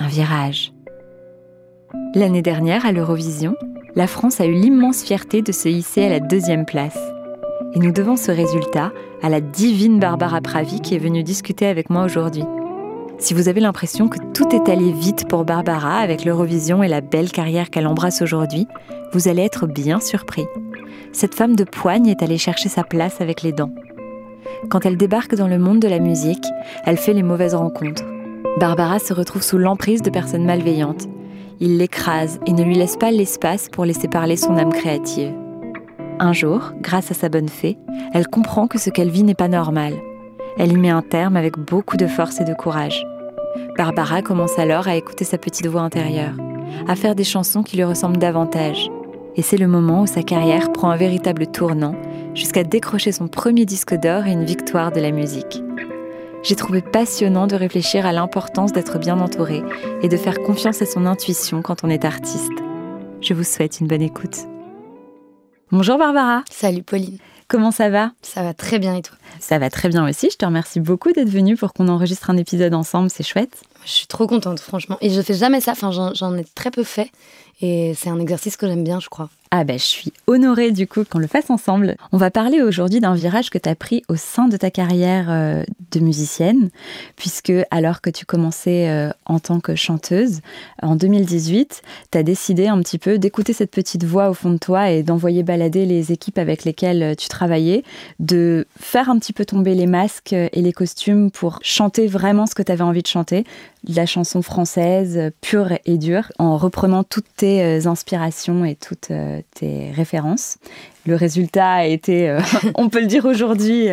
[0.00, 0.72] un virage.
[2.14, 3.54] L'année dernière, à l'Eurovision,
[3.94, 6.98] la France a eu l'immense fierté de se hisser à la deuxième place.
[7.74, 11.90] Et nous devons ce résultat à la divine Barbara Pravi qui est venue discuter avec
[11.90, 12.44] moi aujourd'hui.
[13.18, 17.02] Si vous avez l'impression que tout est allé vite pour Barbara avec l'Eurovision et la
[17.02, 18.66] belle carrière qu'elle embrasse aujourd'hui,
[19.12, 20.46] vous allez être bien surpris.
[21.12, 23.74] Cette femme de poigne est allée chercher sa place avec les dents.
[24.70, 26.46] Quand elle débarque dans le monde de la musique,
[26.86, 28.04] elle fait les mauvaises rencontres.
[28.58, 31.08] Barbara se retrouve sous l'emprise de personnes malveillantes.
[31.60, 35.34] Il l'écrase et ne lui laisse pas l'espace pour laisser parler son âme créative.
[36.18, 37.78] Un jour, grâce à sa bonne fée,
[38.12, 39.94] elle comprend que ce qu'elle vit n'est pas normal.
[40.58, 43.06] Elle y met un terme avec beaucoup de force et de courage.
[43.76, 46.34] Barbara commence alors à écouter sa petite voix intérieure,
[46.88, 48.90] à faire des chansons qui lui ressemblent davantage.
[49.36, 51.94] Et c'est le moment où sa carrière prend un véritable tournant,
[52.34, 55.62] jusqu'à décrocher son premier disque d'or et une victoire de la musique.
[56.42, 59.62] J'ai trouvé passionnant de réfléchir à l'importance d'être bien entouré
[60.02, 62.52] et de faire confiance à son intuition quand on est artiste.
[63.20, 64.38] Je vous souhaite une bonne écoute.
[65.70, 66.42] Bonjour Barbara.
[66.50, 67.18] Salut Pauline.
[67.46, 68.12] Comment ça va?
[68.22, 69.18] Ça va très bien et toi?
[69.38, 70.30] Ça va très bien aussi.
[70.30, 73.10] Je te remercie beaucoup d'être venue pour qu'on enregistre un épisode ensemble.
[73.10, 73.62] C'est chouette.
[73.84, 74.98] Je suis trop contente, franchement.
[75.00, 75.72] Et je fais jamais ça.
[75.72, 77.10] Enfin, j'en ai très peu fait.
[77.62, 79.28] Et c'est un exercice que j'aime bien, je crois.
[79.52, 81.96] Ah ben, je suis honorée du coup qu'on le fasse ensemble.
[82.12, 85.26] On va parler aujourd'hui d'un virage que tu as pris au sein de ta carrière
[85.28, 86.70] euh, de musicienne,
[87.16, 90.40] puisque alors que tu commençais euh, en tant que chanteuse,
[90.82, 94.58] en 2018, tu as décidé un petit peu d'écouter cette petite voix au fond de
[94.58, 97.82] toi et d'envoyer balader les équipes avec lesquelles euh, tu travaillais,
[98.20, 102.54] de faire un petit peu tomber les masques et les costumes pour chanter vraiment ce
[102.54, 103.44] que tu avais envie de chanter,
[103.88, 109.12] la chanson française pure et dure, en reprenant toutes tes inspirations et toutes
[109.54, 110.58] tes références.
[111.06, 112.40] Le résultat a été, euh,
[112.74, 113.88] on peut le dire aujourd'hui,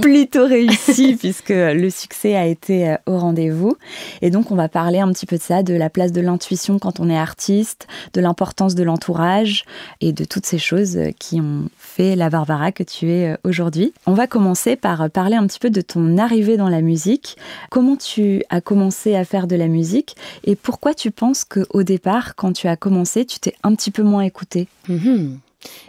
[0.00, 3.76] plutôt réussi puisque le succès a été euh, au rendez-vous.
[4.22, 6.78] Et donc on va parler un petit peu de ça, de la place de l'intuition
[6.78, 9.64] quand on est artiste, de l'importance de l'entourage
[10.00, 13.92] et de toutes ces choses qui ont fait la Barbara que tu es euh, aujourd'hui.
[14.06, 17.36] On va commencer par parler un petit peu de ton arrivée dans la musique.
[17.70, 22.34] Comment tu as commencé à faire de la musique et pourquoi tu penses qu'au départ,
[22.34, 25.38] quand tu as commencé, tu t'es un petit peu moins écouté mhm.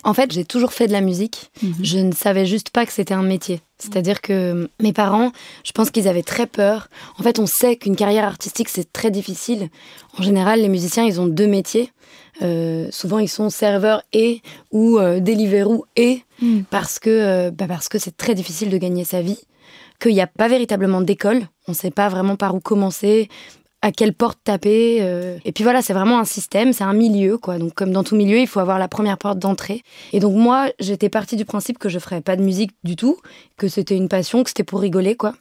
[0.03, 1.52] En fait, j'ai toujours fait de la musique.
[1.62, 1.74] Mhm.
[1.81, 3.62] Je ne savais juste pas que c'était un métier.
[3.78, 5.31] C'est-à-dire que mes parents,
[5.63, 6.88] je pense qu'ils avaient très peur.
[7.19, 9.69] En fait, on sait qu'une carrière artistique, c'est très difficile.
[10.18, 11.91] En général, les musiciens, ils ont deux métiers.
[12.41, 14.41] Euh, souvent, ils sont serveurs et
[14.72, 16.66] ou euh, Deliveroo et mhm.
[16.69, 19.40] parce que euh, bah, parce que c'est très difficile de gagner sa vie.
[20.00, 21.47] Qu'il n'y a pas véritablement d'école.
[21.68, 23.30] On ne sait pas vraiment par où commencer
[23.85, 24.97] à quelle porte taper.
[25.01, 25.38] Euh.
[25.46, 27.59] Et puis voilà, c'est vraiment un système, c'est un milieu, quoi.
[27.59, 29.84] Donc comme dans tout milieu, il faut avoir la première porte d'entrée.
[30.12, 33.18] Et donc moi, j'étais partie du principe que je ferais pas de musique du tout,
[33.57, 35.35] que c'était une passion, que c'était pour rigoler, quoi.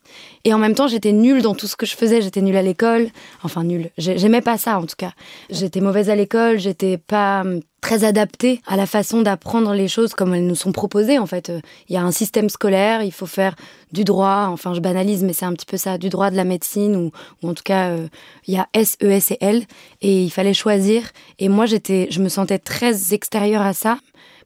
[0.44, 2.20] Et en même temps, j'étais nulle dans tout ce que je faisais.
[2.20, 3.08] J'étais nulle à l'école,
[3.44, 3.88] enfin nulle.
[3.96, 5.12] J'aimais pas ça, en tout cas.
[5.48, 10.14] J'étais mauvaise à l'école, j'étais pas hum, très adapté à la façon d'apprendre les choses
[10.14, 11.52] comme elles nous sont proposées en fait.
[11.90, 13.54] Il y a un système scolaire, il faut faire
[13.92, 16.44] du droit, enfin je banalise mais c'est un petit peu ça, du droit de la
[16.44, 17.10] médecine ou,
[17.46, 18.08] en tout cas euh,
[18.46, 19.64] il y a S, E, S et L
[20.00, 23.98] et il fallait choisir et moi j'étais je me sentais très extérieure à ça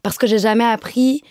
[0.02, 1.22] parce que j'ai jamais appris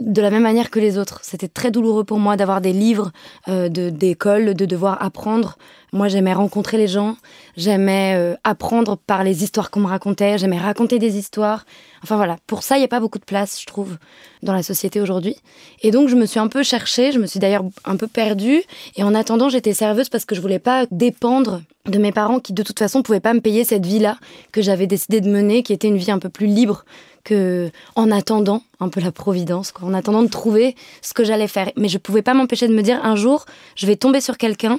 [0.00, 1.20] de la même manière que les autres.
[1.22, 3.12] C'était très douloureux pour moi d'avoir des livres
[3.48, 5.58] euh, d'école, de, devoir apprendre.
[5.94, 7.18] Moi, j'aimais rencontrer les gens,
[7.54, 11.66] j'aimais euh, apprendre par les histoires qu'on me racontait, j'aimais raconter des histoires.
[12.02, 13.98] Enfin voilà, pour ça, il n'y a pas beaucoup de place, je trouve,
[14.42, 15.36] dans la société aujourd'hui.
[15.82, 18.62] Et donc, je me suis un peu cherchée, je me suis d'ailleurs un peu perdue.
[18.96, 22.54] Et en attendant, j'étais serveuse parce que je voulais pas dépendre de mes parents qui,
[22.54, 24.16] de toute façon, pouvaient pas me payer cette vie-là
[24.50, 26.86] que j'avais décidé de mener, qui était une vie un peu plus libre
[27.22, 31.48] que en attendant un peu la providence, quoi, en attendant de trouver ce que j'allais
[31.48, 31.70] faire.
[31.76, 33.44] Mais je pouvais pas m'empêcher de me dire un jour,
[33.76, 34.78] je vais tomber sur quelqu'un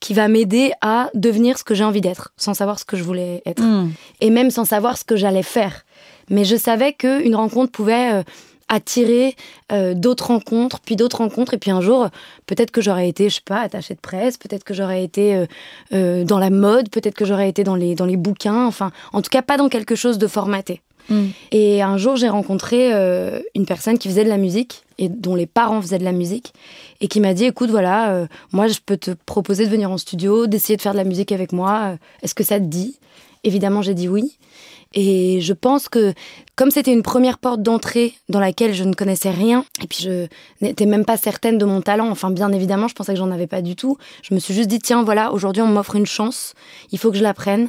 [0.00, 3.02] qui va m'aider à devenir ce que j'ai envie d'être, sans savoir ce que je
[3.02, 3.92] voulais être, hmm.
[4.20, 5.84] et même sans savoir ce que j'allais faire.
[6.28, 8.22] Mais je savais qu'une rencontre pouvait euh,
[8.68, 9.36] attirer
[9.72, 12.08] euh, d'autres rencontres, puis d'autres rencontres, et puis un jour,
[12.46, 15.46] peut-être que j'aurais été, je sais pas, attachée de presse, peut-être que j'aurais été
[15.92, 19.22] euh, dans la mode, peut-être que j'aurais été dans les, dans les bouquins, enfin, en
[19.22, 20.82] tout cas pas dans quelque chose de formaté.
[21.08, 21.26] Mm.
[21.52, 25.34] Et un jour, j'ai rencontré euh, une personne qui faisait de la musique et dont
[25.34, 26.52] les parents faisaient de la musique
[27.00, 29.98] et qui m'a dit écoute voilà euh, moi je peux te proposer de venir en
[29.98, 32.98] studio d'essayer de faire de la musique avec moi est-ce que ça te dit?
[33.44, 34.38] Évidemment j'ai dit oui
[34.94, 36.14] et je pense que
[36.54, 40.26] comme c'était une première porte d'entrée dans laquelle je ne connaissais rien, et puis je
[40.62, 43.46] n'étais même pas certaine de mon talent, enfin bien évidemment, je pensais que j'en avais
[43.46, 46.54] pas du tout, je me suis juste dit, tiens, voilà, aujourd'hui on m'offre une chance,
[46.92, 47.68] il faut que je la prenne.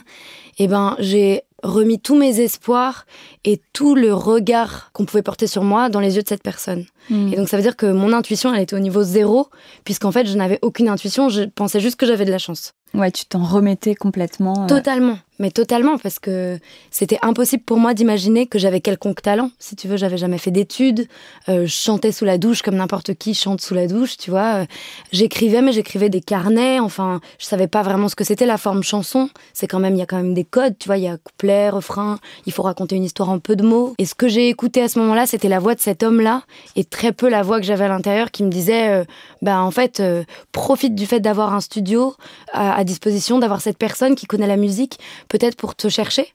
[0.60, 3.06] Et ben j'ai remis tous mes espoirs
[3.44, 6.86] et tout le regard qu'on pouvait porter sur moi dans les yeux de cette personne.
[7.10, 7.34] Hmm.
[7.34, 9.48] Et donc ça veut dire que mon intuition, elle était au niveau zéro,
[9.84, 12.74] puisqu'en fait je n'avais aucune intuition, je pensais juste que j'avais de la chance.
[12.94, 14.64] Ouais, tu t'en remettais complètement.
[14.64, 14.68] Euh.
[14.68, 16.60] Totalement, mais totalement, parce que
[16.92, 19.52] c'était impossible pour moi d'imaginer que j'avais quelconque talent.
[19.60, 21.08] Si tu veux, j'avais jamais fait d'études,
[21.50, 24.62] euh, je chantais sous la douche comme n'importe qui chante sous la douche, tu vois.
[24.62, 24.66] Euh,
[25.12, 28.84] j'écrivais, mais j'écrivais des carnets, enfin, je savais pas vraiment ce que c'était la forme
[28.84, 29.30] chanson.
[29.54, 31.18] C'est quand même, il y a quand même des codes, tu vois, il y a
[31.18, 33.94] couplet, refrain, il faut raconter une histoire en peu de mots.
[34.00, 36.44] Et ce que j'ai écouté à ce moment-là, c'était la voix de cet homme-là,
[36.76, 39.06] et très peu la voix que j'avais à l'intérieur qui me disait,
[39.42, 40.02] bah en fait,
[40.52, 42.16] profite du fait d'avoir un studio
[42.54, 46.34] à disposition, d'avoir cette personne qui connaît la musique, peut-être pour te chercher.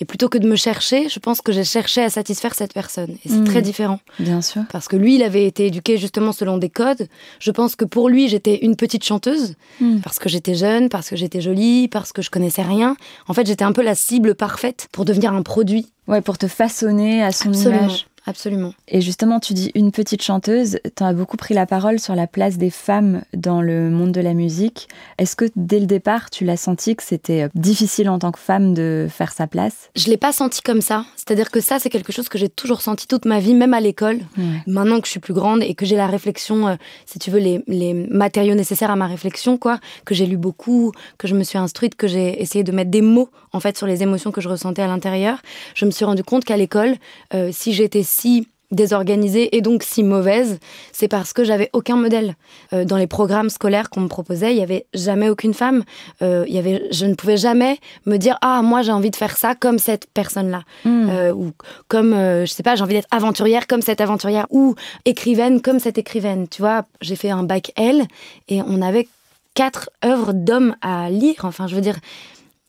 [0.00, 3.16] Et plutôt que de me chercher, je pense que j'ai cherché à satisfaire cette personne.
[3.24, 3.62] Et c'est très mmh.
[3.62, 4.00] différent.
[4.20, 4.62] Bien sûr.
[4.70, 7.08] Parce que lui, il avait été éduqué justement selon des codes.
[7.40, 9.54] Je pense que pour lui, j'étais une petite chanteuse.
[9.80, 9.98] Mmh.
[9.98, 12.96] Parce que j'étais jeune, parce que j'étais jolie, parce que je connaissais rien.
[13.26, 15.88] En fait, j'étais un peu la cible parfaite pour devenir un produit.
[16.06, 17.80] Ouais, pour te façonner à son Absolument.
[17.82, 18.06] image.
[18.28, 18.74] Absolument.
[18.88, 22.26] Et justement, tu dis une petite chanteuse, tu as beaucoup pris la parole sur la
[22.26, 24.86] place des femmes dans le monde de la musique.
[25.16, 28.38] Est-ce que dès le départ, tu l'as senti que c'était euh, difficile en tant que
[28.38, 29.88] femme de faire sa place?
[29.96, 31.06] Je l'ai pas senti comme ça.
[31.16, 33.80] C'est-à-dire que ça, c'est quelque chose que j'ai toujours senti toute ma vie, même à
[33.80, 34.18] l'école.
[34.66, 36.74] Maintenant que je suis plus grande et que j'ai la réflexion, euh,
[37.06, 40.92] si tu veux, les, les, matériaux nécessaires à ma réflexion, quoi, que j'ai lu beaucoup,
[41.16, 43.86] que je me suis instruite, que j'ai essayé de mettre des mots, en fait, sur
[43.86, 45.38] les émotions que je ressentais à l'intérieur,
[45.74, 46.96] je me suis rendu compte qu'à l'école,
[47.32, 50.58] euh, si j'étais si désorganisée et donc si mauvaise,
[50.92, 52.34] c'est parce que j'avais aucun modèle.
[52.72, 55.84] Euh, dans les programmes scolaires qu'on me proposait, il y avait jamais aucune femme.
[56.20, 59.16] Euh, il y avait, je ne pouvais jamais me dire ah moi j'ai envie de
[59.16, 61.08] faire ça comme cette personne-là hmm.
[61.08, 61.52] euh, ou
[61.88, 64.74] comme je sais pas j'ai envie d'être aventurière comme cette aventurière ou
[65.04, 66.46] écrivaine comme cette écrivaine.
[66.48, 68.04] Tu vois, j'ai fait un bac L
[68.48, 69.08] et on avait
[69.54, 71.44] quatre œuvres d'hommes à lire.
[71.44, 71.96] Enfin je veux dire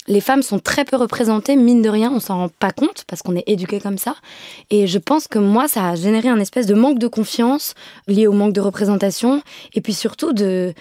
[0.09, 3.21] les femmes sont très peu représentées, mine de rien, on s'en rend pas compte parce
[3.21, 4.15] qu'on est éduqué comme ça.
[4.71, 7.75] Et je pense que moi, ça a généré un espèce de manque de confiance
[8.07, 9.43] lié au manque de représentation.
[9.73, 10.73] Et puis surtout, de...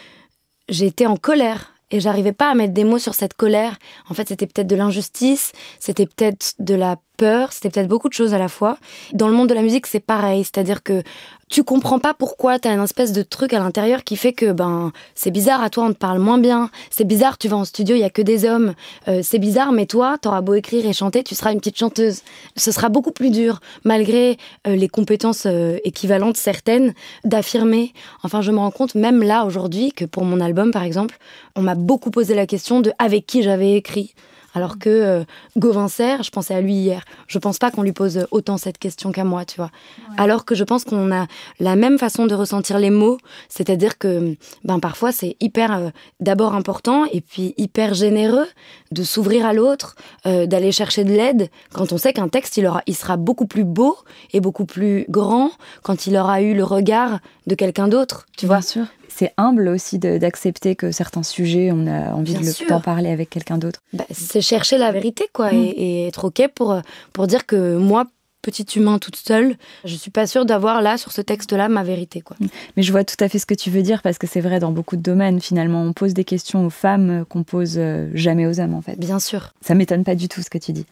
[0.70, 3.78] j'ai été en colère et j'arrivais pas à mettre des mots sur cette colère.
[4.08, 8.14] En fait, c'était peut-être de l'injustice, c'était peut-être de la peur, c'était peut-être beaucoup de
[8.14, 8.78] choses à la fois.
[9.12, 11.02] Dans le monde de la musique, c'est pareil, c'est-à-dire que
[11.48, 14.52] tu comprends pas pourquoi tu as une espèce de truc à l'intérieur qui fait que
[14.52, 17.64] ben c'est bizarre à toi on te parle moins bien, c'est bizarre tu vas en
[17.64, 18.74] studio il y a que des hommes,
[19.08, 22.20] euh, c'est bizarre mais toi t'auras beau écrire et chanter tu seras une petite chanteuse.
[22.56, 24.36] Ce sera beaucoup plus dur malgré
[24.66, 26.92] euh, les compétences euh, équivalentes certaines
[27.24, 27.92] d'affirmer.
[28.22, 31.18] Enfin je me rends compte même là aujourd'hui que pour mon album par exemple
[31.56, 34.14] on m'a beaucoup posé la question de avec qui j'avais écrit.
[34.54, 35.24] Alors que euh,
[35.56, 38.78] Gauvin Serre, je pensais à lui hier, je pense pas qu'on lui pose autant cette
[38.78, 39.70] question qu'à moi, tu vois.
[40.16, 41.26] Alors que je pense qu'on a
[41.60, 45.90] la même façon de ressentir les mots, c'est-à-dire que ben parfois c'est hyper euh,
[46.20, 48.48] d'abord important et puis hyper généreux
[48.90, 49.96] de s'ouvrir à l'autre,
[50.26, 53.46] euh, d'aller chercher de l'aide quand on sait qu'un texte il aura il sera beaucoup
[53.46, 53.96] plus beau
[54.32, 55.50] et beaucoup plus grand
[55.82, 58.62] quand il aura eu le regard de quelqu'un d'autre, tu vois.
[58.62, 58.86] sûr
[59.18, 63.58] c'est humble aussi d'accepter que certains sujets, on a envie de d'en parler avec quelqu'un
[63.58, 63.80] d'autre.
[63.92, 65.72] Bah, c'est chercher la vérité, quoi, mm.
[65.76, 66.80] et, être OK pour,
[67.12, 68.06] pour dire que moi,
[68.42, 72.20] petit humain toute seule, je suis pas sûre d'avoir là, sur ce texte-là, ma vérité.
[72.20, 72.36] Quoi.
[72.38, 72.46] Mm.
[72.76, 74.60] Mais je vois tout à fait ce que tu veux dire, parce que c'est vrai
[74.60, 75.82] dans beaucoup de domaines, finalement.
[75.82, 79.00] On pose des questions aux femmes qu'on pose euh, jamais aux hommes, en fait.
[79.00, 79.52] Bien sûr.
[79.62, 80.86] Ça m'étonne pas du tout ce que tu dis.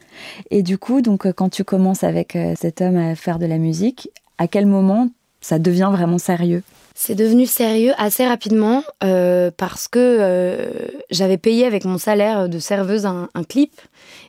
[0.51, 3.47] Et du coup, donc, euh, quand tu commences avec euh, cet homme à faire de
[3.47, 5.11] la musique, à quel moment
[5.41, 6.65] ça devient vraiment sérieux?
[6.99, 10.71] C'est devenu sérieux assez rapidement euh, parce que euh,
[11.11, 13.71] j'avais payé avec mon salaire de serveuse un, clip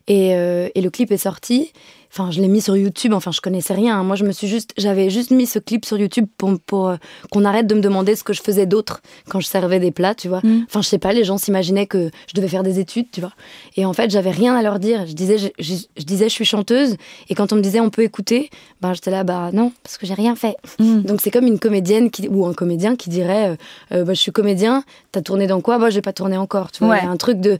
[0.09, 1.71] euh, et, le clip est sorti
[2.19, 3.13] Enfin, je l'ai mis sur YouTube.
[3.13, 4.01] Enfin, je connaissais rien.
[4.01, 6.95] Moi, je me suis juste, j'avais juste mis ce clip sur YouTube pour, pour euh,
[7.31, 10.15] qu'on arrête de me demander ce que je faisais d'autre quand je servais des plats,
[10.15, 10.41] tu vois.
[10.43, 10.65] Mm.
[10.67, 13.33] Enfin, je sais pas, les gens s'imaginaient que je devais faire des études, tu vois.
[13.75, 15.05] Et en fait, j'avais rien à leur dire.
[15.05, 16.97] Je disais, je, disais, je suis chanteuse.
[17.29, 18.49] Et quand on me disait, on peut écouter,
[18.81, 20.55] ben, j'étais là, bah non, parce que j'ai rien fait.
[20.79, 21.01] Mm.
[21.01, 23.55] Donc, c'est comme une comédienne qui, ou un comédien qui dirait, euh,
[23.91, 24.83] euh, bah, je suis comédien.
[25.11, 25.77] T'as tourné dans quoi?
[25.77, 26.71] Bah, j'ai pas tourné encore.
[26.71, 27.59] Tu vois, il y a un truc de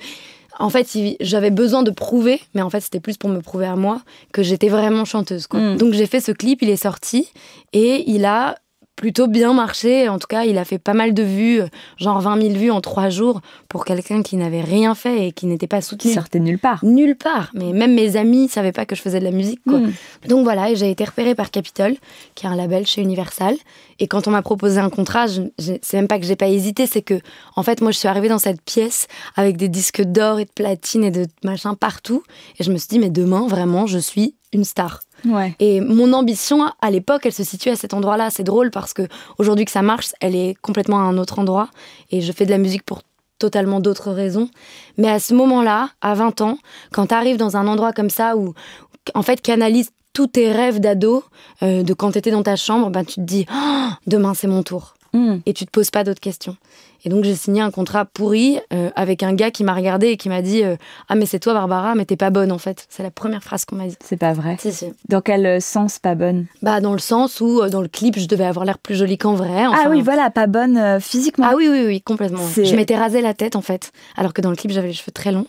[0.60, 0.88] en fait,
[1.20, 4.02] j'avais besoin de prouver, mais en fait, c'était plus pour me prouver à moi
[4.34, 5.48] que j'étais vraiment chanteuse.
[5.54, 5.78] Mm.
[5.78, 7.32] Donc, j'ai fait ce clip, il est sorti
[7.74, 8.56] et il a
[8.98, 10.10] plutôt bien marché.
[10.10, 11.62] En tout cas, il a fait pas mal de vues,
[11.98, 13.40] genre 20 000 vues en trois jours
[13.70, 16.10] pour quelqu'un qui n'avait rien fait et qui n'était pas soutenu.
[16.10, 16.84] Qui sortait nulle part.
[16.84, 17.52] Nulle part.
[17.54, 19.62] Mais même mes amis ne savaient pas que je faisais de la musique.
[19.66, 19.80] Quoi.
[19.80, 19.94] Hmm.
[20.28, 21.96] Donc voilà, et j'ai été repérée par Capitol,
[22.36, 23.56] qui est un label chez Universal.
[24.00, 26.48] Et quand on m'a proposé un contrat, je, je- c'est même pas que j'ai pas
[26.50, 27.20] hésité, c'est que,
[27.56, 30.52] en fait, moi, je suis arrivée dans cette pièce avec des disques d'or et de
[30.52, 32.24] platine et de machin partout.
[32.60, 35.02] Et je me suis dit, mais demain, vraiment, je suis une star.
[35.60, 38.30] Et mon ambition à l'époque, elle se situe à cet endroit-là.
[38.30, 39.08] C'est drôle parce que
[39.38, 41.70] aujourd'hui que ça marche, elle est complètement à un autre endroit.
[42.12, 43.02] Et je fais de la musique pour
[43.40, 44.50] totalement d'autres raisons.
[44.98, 46.58] Mais à ce moment-là, à 20 ans,
[46.92, 48.54] quand tu arrives dans un endroit comme ça où,
[49.14, 51.24] en fait, canalise tous tes rêves d'ado,
[51.62, 54.48] euh, de quand tu étais dans ta chambre, ben, tu te dis, Oh, demain c'est
[54.48, 54.97] mon tour.
[55.18, 55.40] Hmm.
[55.46, 56.56] Et tu te poses pas d'autres questions.
[57.04, 60.18] Et donc j'ai signé un contrat pourri euh, avec un gars qui m'a regardé et
[60.18, 60.76] qui m'a dit euh,
[61.10, 62.86] Ah, mais c'est toi, Barbara, mais t'es pas bonne en fait.
[62.90, 63.96] C'est la première phrase qu'on m'a dit.
[64.04, 64.58] C'est pas vrai.
[64.60, 64.86] Si, si.
[65.08, 66.46] Dans quel euh, sens pas bonne?
[66.62, 69.18] Bah, dans le sens où, euh, dans le clip, je devais avoir l'air plus jolie
[69.18, 69.66] qu'en vrai.
[69.66, 69.84] enfin.
[69.86, 71.48] Ah oui, voilà, pas bonne physiquement.
[71.50, 72.44] Ah oui, oui, oui, complètement.
[72.56, 73.92] Je m'étais rasé la tête, en fait.
[74.16, 75.48] Alors que dans le clip, j'avais les cheveux très longs.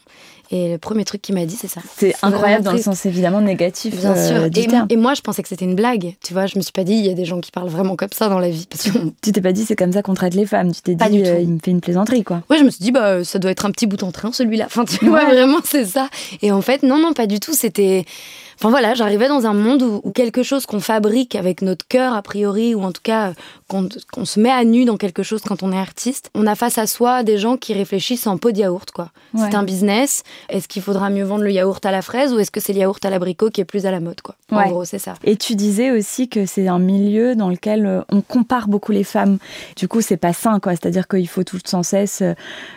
[0.51, 1.81] Et le premier truc qu'il m'a dit, c'est ça.
[1.97, 4.51] C'est incroyable dans le sens évidemment négatif Bien euh, sûr.
[4.51, 4.87] du Et, terme.
[4.89, 6.15] et moi, je pensais que c'était une blague.
[6.25, 7.97] Tu vois, je me suis pas dit, il y a des gens qui parlent vraiment
[7.97, 8.67] comme ça dans la vie.
[8.69, 8.99] Parce que...
[9.23, 10.73] Tu t'es pas dit c'est comme ça qu'on traite les femmes.
[10.73, 12.43] Tu t'es dit euh, il me fait une plaisanterie quoi.
[12.49, 14.65] Ouais, je me suis dit, bah, ça doit être un petit bout en train, celui-là.
[14.67, 16.09] Enfin, tu vois, vraiment, c'est ça.
[16.41, 17.53] Et en fait, non, non, pas du tout.
[17.53, 18.05] C'était.
[18.59, 22.13] Enfin voilà, j'arrivais dans un monde où, où quelque chose qu'on fabrique avec notre cœur,
[22.15, 23.33] a priori, ou en tout cas, euh,
[24.13, 26.77] qu'on se met à nu dans quelque chose quand on est artiste, on a face
[26.79, 29.11] à soi des gens qui réfléchissent en pot de yaourt, quoi.
[29.35, 29.47] Ouais.
[29.49, 30.23] C'est un business.
[30.49, 32.81] Est-ce qu'il faudra mieux vendre le yaourt à la fraise ou est-ce que c'est le
[32.81, 34.35] yaourt à l'abricot qui est plus à la mode, quoi?
[34.51, 34.69] En Ouais.
[34.71, 35.15] gros, c'est ça.
[35.23, 39.05] Et tu disais aussi que c'est un milieu dans lequel euh, on compare beaucoup les
[39.05, 39.39] femmes.
[39.77, 40.73] Du coup, c'est pas sain, quoi.
[40.73, 42.33] C'est-à-dire qu'il faut tout sans cesse euh,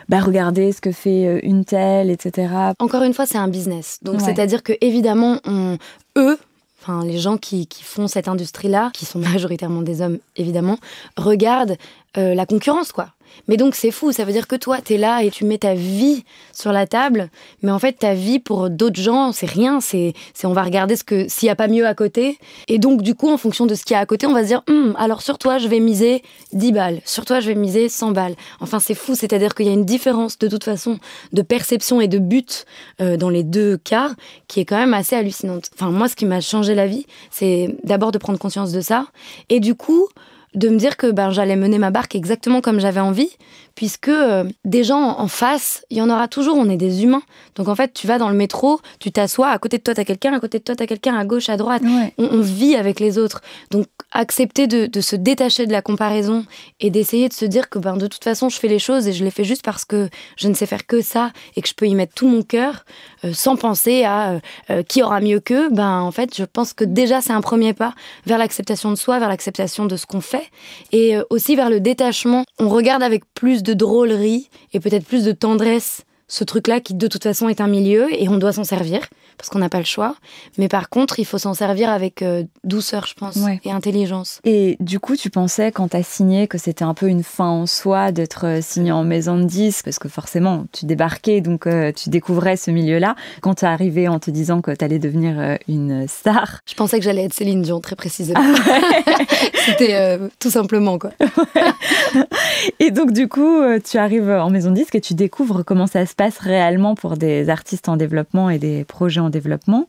[0.10, 2.50] bah, regarder ce que fait une telle, etc.
[2.80, 3.98] Encore une fois, c'est un business.
[4.04, 4.26] Donc, Ouais.
[4.26, 5.71] c'est-à-dire que évidemment, on,
[6.18, 6.40] eux,
[6.82, 10.78] enfin les gens qui, qui font cette industrie-là, qui sont majoritairement des hommes, évidemment,
[11.18, 11.78] regardent
[12.18, 13.10] euh, la concurrence, quoi.
[13.48, 15.74] Mais donc c'est fou, ça veut dire que toi, t'es là et tu mets ta
[15.74, 16.24] vie
[16.54, 17.30] sur la table,
[17.62, 21.04] mais en fait ta vie pour d'autres gens, c'est rien, c'est on va regarder ce
[21.04, 23.76] que s'il y a pas mieux à côté, et donc du coup en fonction de
[23.76, 25.68] ce qu'il y a à côté, on va se dire, Hum, alors sur toi je
[25.68, 26.24] vais miser
[26.54, 28.36] 10 balles, sur toi je vais miser 100 balles.
[28.60, 31.00] Enfin c'est fou, c'est-à-dire qu'il y a une différence de toute façon
[31.34, 32.66] de perception et de but
[33.02, 34.12] euh, dans les deux cas
[34.48, 35.70] qui est quand même assez hallucinante.
[35.74, 39.08] Enfin moi ce qui m'a changé la vie, c'est d'abord de prendre conscience de ça,
[39.50, 40.08] et du coup
[40.56, 43.30] de me dire que ben, j'allais mener ma barque exactement comme j'avais envie,
[43.76, 47.24] puisque euh, des gens en face, il y en aura toujours, on est des humains.
[47.56, 50.04] Donc en fait, tu vas dans le métro, tu t'assois, à côté de toi, t'as
[50.04, 51.82] quelqu'un, à côté de toi, t'as quelqu'un, à gauche, à droite.
[51.84, 52.14] Ouais.
[52.18, 53.42] On, on vit avec les autres.
[53.72, 56.46] Donc accepter de, de se détacher de la comparaison
[56.80, 59.14] et d'essayer de se dire que ben, de toute façon, je fais les choses et
[59.14, 61.74] je les fais juste parce que je ne sais faire que ça et que je
[61.74, 62.86] peux y mettre tout mon cœur
[63.24, 66.84] euh, sans penser à euh, qui aura mieux qu'eux, ben, en fait, je pense que
[66.84, 67.94] déjà, c'est un premier pas
[68.26, 70.50] vers l'acceptation de soi, vers l'acceptation de ce qu'on fait
[70.92, 72.44] et aussi vers le détachement.
[72.60, 77.08] On regarde avec plus de drôlerie et peut-être plus de tendresse ce truc-là qui de
[77.08, 79.02] toute façon est un milieu et on doit s'en servir
[79.42, 80.14] parce qu'on n'a pas le choix.
[80.60, 83.60] Mais par contre, il faut s'en servir avec euh, douceur, je pense, Ouais.
[83.66, 84.40] et intelligence.
[84.44, 87.66] Et du coup, tu pensais quand t'as signé que c'était un peu une fin en
[87.66, 91.92] soi d'être euh, signé en maison de disques, parce que forcément, tu débarquais, donc euh,
[91.92, 93.16] tu découvrais ce milieu-là.
[93.42, 97.04] Quand t'es arrivé en te disant que t'allais devenir euh, une star, Je pensais que
[97.04, 98.40] j'allais être Céline Dion, très précisément.
[99.66, 101.10] C'était euh, tout simplement, quoi.
[102.80, 106.06] Et donc, du coup, tu arrives en maison de disque et tu découvres comment ça
[106.06, 109.88] se passe réellement pour des artistes en développement et des projets en développement.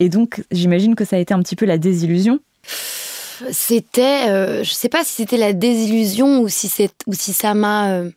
[0.00, 2.40] Et donc, j'imagine que ça a été un petit peu la désillusion.
[3.52, 6.72] C'était, euh, je sais pas si c'était la désillusion ou si
[7.06, 8.10] ou si ça m'a euh,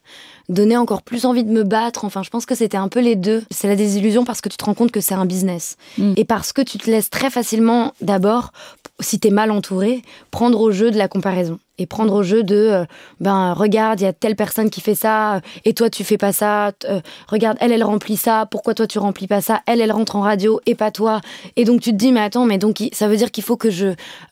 [0.52, 2.06] donné encore plus envie de me battre.
[2.06, 3.44] Enfin, je pense que c'était un peu les deux.
[3.50, 6.14] C'est la désillusion parce que tu te rends compte que c'est un business Mm.
[6.18, 8.52] et parce que tu te laisses très facilement, d'abord,
[9.00, 12.56] si t'es mal entouré, prendre au jeu de la comparaison et prendre au jeu de,
[12.56, 12.86] euh,
[13.20, 16.18] ben regarde, il y a telle personne qui fait ça euh, et toi tu fais
[16.18, 16.72] pas ça.
[16.88, 18.46] euh, regarde, elle elle remplit ça.
[18.52, 19.62] Pourquoi toi tu remplis pas ça?
[19.66, 21.22] Elle elle rentre en radio et pas toi.
[21.56, 23.72] Et donc tu te dis mais attends, mais donc ça veut dire qu'il faut que
[23.72, 23.88] je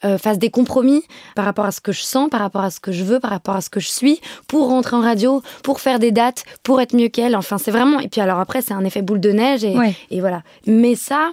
[0.05, 1.01] euh, fasse des compromis
[1.35, 3.31] par rapport à ce que je sens, par rapport à ce que je veux, par
[3.31, 6.81] rapport à ce que je suis, pour rentrer en radio, pour faire des dates, pour
[6.81, 7.35] être mieux qu'elle.
[7.35, 7.99] Enfin, c'est vraiment.
[7.99, 9.95] Et puis alors après, c'est un effet boule de neige et, Ouais.
[10.11, 10.43] et voilà.
[10.67, 11.31] Mais ça,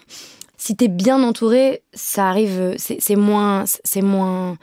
[0.57, 2.75] si t'es bien entouré, ça arrive.
[2.79, 4.57] c'est moins, c'est moins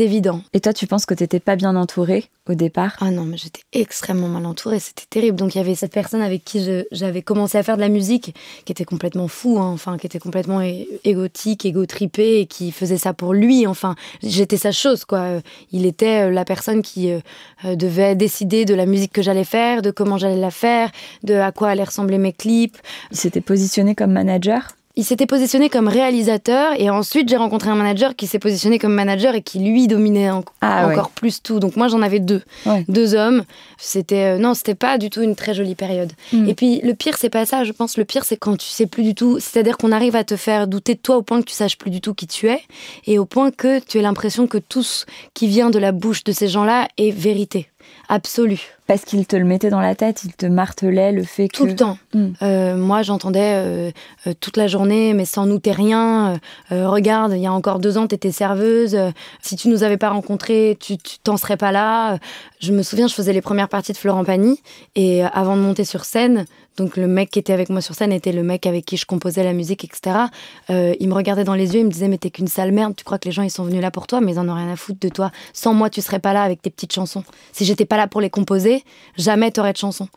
[0.00, 0.42] évident.
[0.52, 2.96] Et toi, tu penses que t'étais pas bien entourée au départ?
[3.00, 5.36] Ah non, mais j'étais extrêmement mal entourée, c'était terrible.
[5.36, 8.34] Donc il y avait cette personne avec qui j'avais commencé à faire de la musique,
[8.64, 10.60] qui était complètement fou, hein, enfin, qui était complètement
[11.04, 13.66] égotique, égo-tripé, et qui faisait ça pour lui.
[13.66, 15.40] Enfin, j'étais sa chose, quoi.
[15.70, 17.20] Il était euh, la personne qui euh,
[17.64, 20.90] euh, devait décider de la musique que j'allais faire, de comment j'allais la faire,
[21.22, 22.76] de à quoi allaient ressembler mes clips.
[23.10, 24.74] Il s'était positionné comme manager?
[24.94, 28.92] Il s'était positionné comme réalisateur et ensuite j'ai rencontré un manager qui s'est positionné comme
[28.92, 30.28] manager et qui lui dominait
[30.60, 31.60] ah encore plus tout.
[31.60, 32.42] Donc moi j'en avais deux,
[32.88, 33.44] deux hommes.
[33.78, 36.12] C'était euh, non, c'était pas du tout une très jolie période.
[36.32, 36.46] Hmm.
[36.46, 37.96] Et puis le pire c'est pas ça, je pense.
[37.96, 40.66] Le pire c'est quand tu sais plus du tout, c'est-à-dire qu'on arrive à te faire
[40.66, 42.60] douter de toi au point que tu saches plus du tout qui tu es
[43.06, 46.22] et au point que tu aies l'impression que tout ce qui vient de la bouche
[46.24, 47.68] de ces gens-là est vérité
[48.08, 48.76] absolue.
[48.92, 51.56] Parce qu'il te le mettait dans la tête, il te martelait le fait que...
[51.56, 51.96] Tout le temps.
[52.12, 52.32] Hmm.
[52.42, 53.90] Euh, moi, j'entendais euh,
[54.26, 56.38] euh, toute la journée, mais sans nous, t'es rien.
[56.70, 58.98] regarde, il y a encore deux ans, t'étais serveuse.
[59.40, 62.18] si tu nous avais pas rencontrés, tu t'en serais pas là.
[62.60, 64.60] Je me souviens, je faisais les premières parties de Florent Pagny.
[64.94, 66.44] Et avant de monter sur scène,
[66.76, 69.04] donc le mec qui était avec moi sur scène était le mec avec qui je
[69.04, 70.16] composais la musique, etc.
[70.68, 72.94] il me regardait dans les yeux, il me disait mais t'es qu'une sale merde.
[72.96, 74.54] Tu crois que les gens ils sont venus là pour toi, mais ils en ont
[74.54, 75.32] rien à foutre de toi.
[75.52, 77.24] Sans moi, tu serais pas là avec tes petites chansons.
[77.52, 78.81] Si j'étais pas là pour les composer,
[79.16, 80.08] jamais t'aurais de chansons.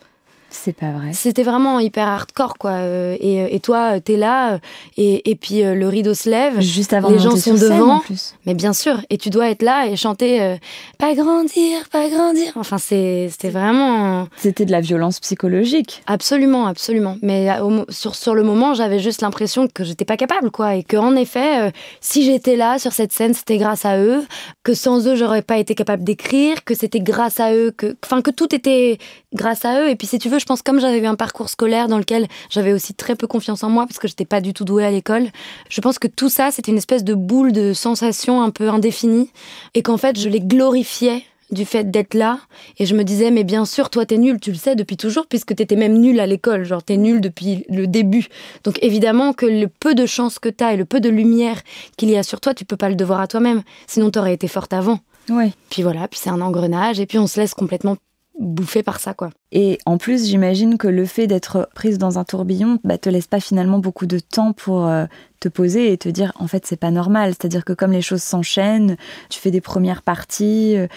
[0.63, 1.11] C'est pas vrai.
[1.13, 2.71] C'était vraiment hyper hardcore, quoi.
[2.71, 4.57] Euh, et, euh, et toi, t'es là, euh,
[4.97, 6.59] et, et, puis le rideau se lève.
[6.61, 7.99] Juste avant Les gens sont devant.
[7.99, 8.35] plus.
[8.45, 9.01] Mais bien sûr.
[9.09, 10.57] Et tu dois être là et chanter
[10.97, 12.53] Pas grandir, pas grandir.
[12.55, 14.27] Enfin, c'était vraiment.
[14.37, 16.01] C'était de la violence psychologique.
[16.07, 17.17] Absolument, absolument.
[17.21, 17.49] Mais
[17.89, 20.75] sur, sur le moment, j'avais juste l'impression que j'étais pas capable, quoi.
[20.75, 24.23] Et qu'en effet, si j'étais là sur cette scène, c'était grâce à eux.
[24.63, 26.63] Que sans eux, j'aurais pas été capable d'écrire.
[26.63, 27.71] Que c'était grâce à eux.
[27.75, 27.95] Que...
[28.03, 28.97] Enfin, que tout était
[29.33, 29.89] grâce à eux.
[29.89, 32.27] Et puis, si tu veux, je pense comme j'avais eu un parcours scolaire dans lequel
[32.51, 34.91] j'avais aussi très peu confiance en moi parce que j'étais pas du tout douée à
[34.91, 35.29] l'école,
[35.69, 39.31] je pense que tout ça c'était une espèce de boule de sensations un peu indéfinie
[39.73, 42.37] et qu'en fait je les glorifiais du fait d'être là
[42.77, 45.25] et je me disais mais bien sûr toi t'es nul tu le sais depuis toujours
[45.25, 48.27] puisque t'étais même nul à l'école genre t'es nul depuis le début.
[48.63, 51.59] Donc évidemment que le peu de chance que t'as et le peu de lumière
[51.97, 53.63] qu'il y a sur toi tu peux pas le devoir à toi-même.
[53.87, 54.99] Sinon t'aurais été forte avant.
[55.29, 55.53] Oui.
[55.71, 57.97] Puis voilà, puis c'est un engrenage, et puis on se laisse complètement
[58.39, 59.29] bouffé par ça, quoi.
[59.51, 63.27] Et en plus, j'imagine que le fait d'être prise dans un tourbillon, bah, te laisse
[63.27, 65.05] pas finalement beaucoup de temps pour euh,
[65.39, 67.29] te poser et te dire, en fait, c'est pas normal.
[67.31, 68.97] C'est-à-dire que comme les choses s'enchaînent,
[69.29, 70.87] tu fais des premières parties, euh,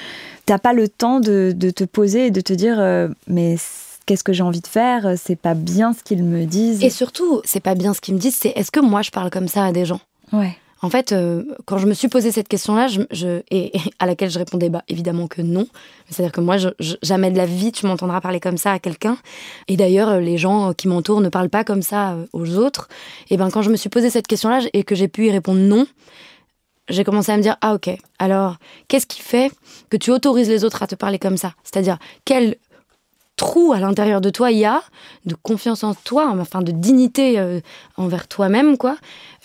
[0.47, 3.57] t'as pas le temps de, te poser et de te dire, euh, mais
[4.07, 5.15] qu'est-ce que j'ai envie de faire?
[5.17, 6.83] C'est pas bien ce qu'ils me disent.
[6.83, 9.31] Et surtout, c'est pas bien ce qu'ils me disent, c'est est-ce que moi je parle
[9.31, 10.01] comme ça à des gens?
[10.33, 10.57] Ouais.
[10.81, 12.87] En fait, euh, quand je me suis posé cette question-là,
[13.99, 15.67] à laquelle je répondais bah, évidemment que non.
[16.09, 16.57] C'est-à-dire que moi,
[17.03, 19.19] jamais de la vie, tu m'entendras parler comme ça à quelqu'un.
[19.67, 22.89] Et d'ailleurs, euh, les gens qui m'entourent ne parlent pas comme ça euh, aux autres.
[23.31, 25.61] Et ben, quand je me suis posé cette question-là et que j'ai pu y répondre
[25.61, 25.87] non,
[26.89, 27.91] j'ai commencé à me dire ah ok.
[28.19, 29.51] Alors, qu'est-ce qui fait
[29.91, 31.55] que tu autorises les autres à te parler comme ça?
[31.65, 32.57] C'est-à-dire quel
[33.39, 34.83] trou à l'intérieur de toi il y a
[35.25, 37.61] de confiance en toi, enfin de dignité euh,
[37.97, 38.97] envers toi-même, quoi,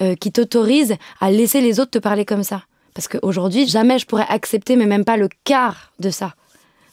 [0.01, 2.63] euh, qui t'autorise à laisser les autres te parler comme ça.
[2.93, 6.33] Parce qu'aujourd'hui, jamais je pourrais accepter, mais même pas le quart de ça.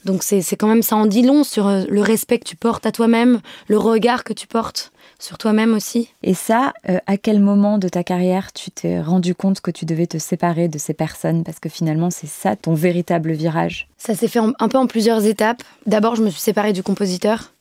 [0.04, 2.86] Donc c'est quand même, ça en dit long sur euh, le respect que tu portes
[2.86, 6.12] à toi-même, le regard que tu portes sur toi-même aussi.
[6.22, 9.84] Et ça, euh, à quel moment de ta carrière tu t'es rendu compte que tu
[9.84, 11.44] devais te séparer de ces personnes?
[11.44, 13.88] Parce que finalement, c'est ça ton véritable virage.
[13.96, 15.62] Ça s'est fait un peu en plusieurs étapes.
[15.86, 17.52] D'abord, je me suis séparée du compositeur.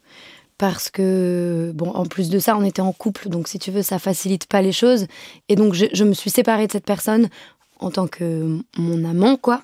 [0.58, 3.82] Parce que, bon, en plus de ça, on était en couple, donc si tu veux,
[3.82, 5.08] ça facilite pas les choses.
[5.48, 7.30] Et donc, je, je me suis séparée de cette personne
[7.80, 9.62] en tant que mon amant, quoi.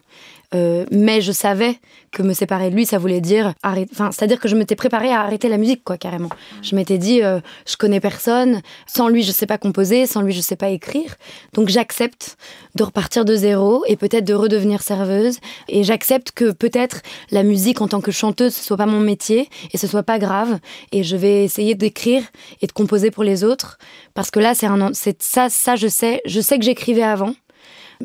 [0.53, 1.79] Euh, mais je savais
[2.11, 3.89] que me séparer de lui, ça voulait dire arrêter.
[3.93, 6.29] Enfin, c'est-à-dire que je m'étais préparée à arrêter la musique, quoi, carrément.
[6.61, 8.61] Je m'étais dit, euh, je connais personne.
[8.87, 10.05] Sans lui, je sais pas composer.
[10.05, 11.15] Sans lui, je sais pas écrire.
[11.53, 12.37] Donc, j'accepte
[12.75, 15.39] de repartir de zéro et peut-être de redevenir serveuse.
[15.67, 17.01] Et j'accepte que peut-être
[17.31, 20.19] la musique en tant que chanteuse, ce soit pas mon métier et ce soit pas
[20.19, 20.59] grave.
[20.93, 22.23] Et je vais essayer d'écrire
[22.61, 23.77] et de composer pour les autres
[24.13, 26.21] parce que là, c'est un, c'est ça, ça, je sais.
[26.25, 27.33] Je sais que j'écrivais avant.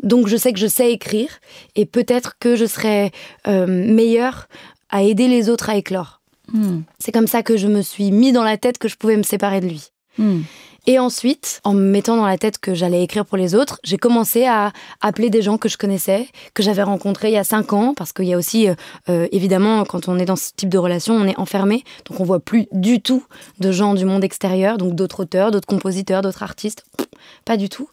[0.02, 1.28] Donc je sais que je sais écrire
[1.76, 3.12] et peut-être que je serai
[3.46, 4.48] euh, meilleure
[4.90, 6.20] à aider les autres à éclore.
[6.52, 6.80] Hmm.
[6.98, 9.22] C'est comme ça que je me suis mis dans la tête que je pouvais me
[9.22, 9.90] séparer de lui.
[10.18, 10.40] Hmm.
[10.86, 13.98] Et ensuite, en me mettant dans la tête que j'allais écrire pour les autres, j'ai
[13.98, 14.72] commencé à
[15.02, 18.12] appeler des gens que je connaissais, que j'avais rencontrés il y a cinq ans, parce
[18.12, 18.74] qu'il y a aussi, euh,
[19.10, 22.24] euh, évidemment, quand on est dans ce type de relation, on est enfermé, donc on
[22.24, 23.22] voit plus du tout
[23.58, 26.84] de gens du monde extérieur, donc d'autres auteurs, d'autres compositeurs, d'autres artistes,
[27.44, 27.88] pas du tout.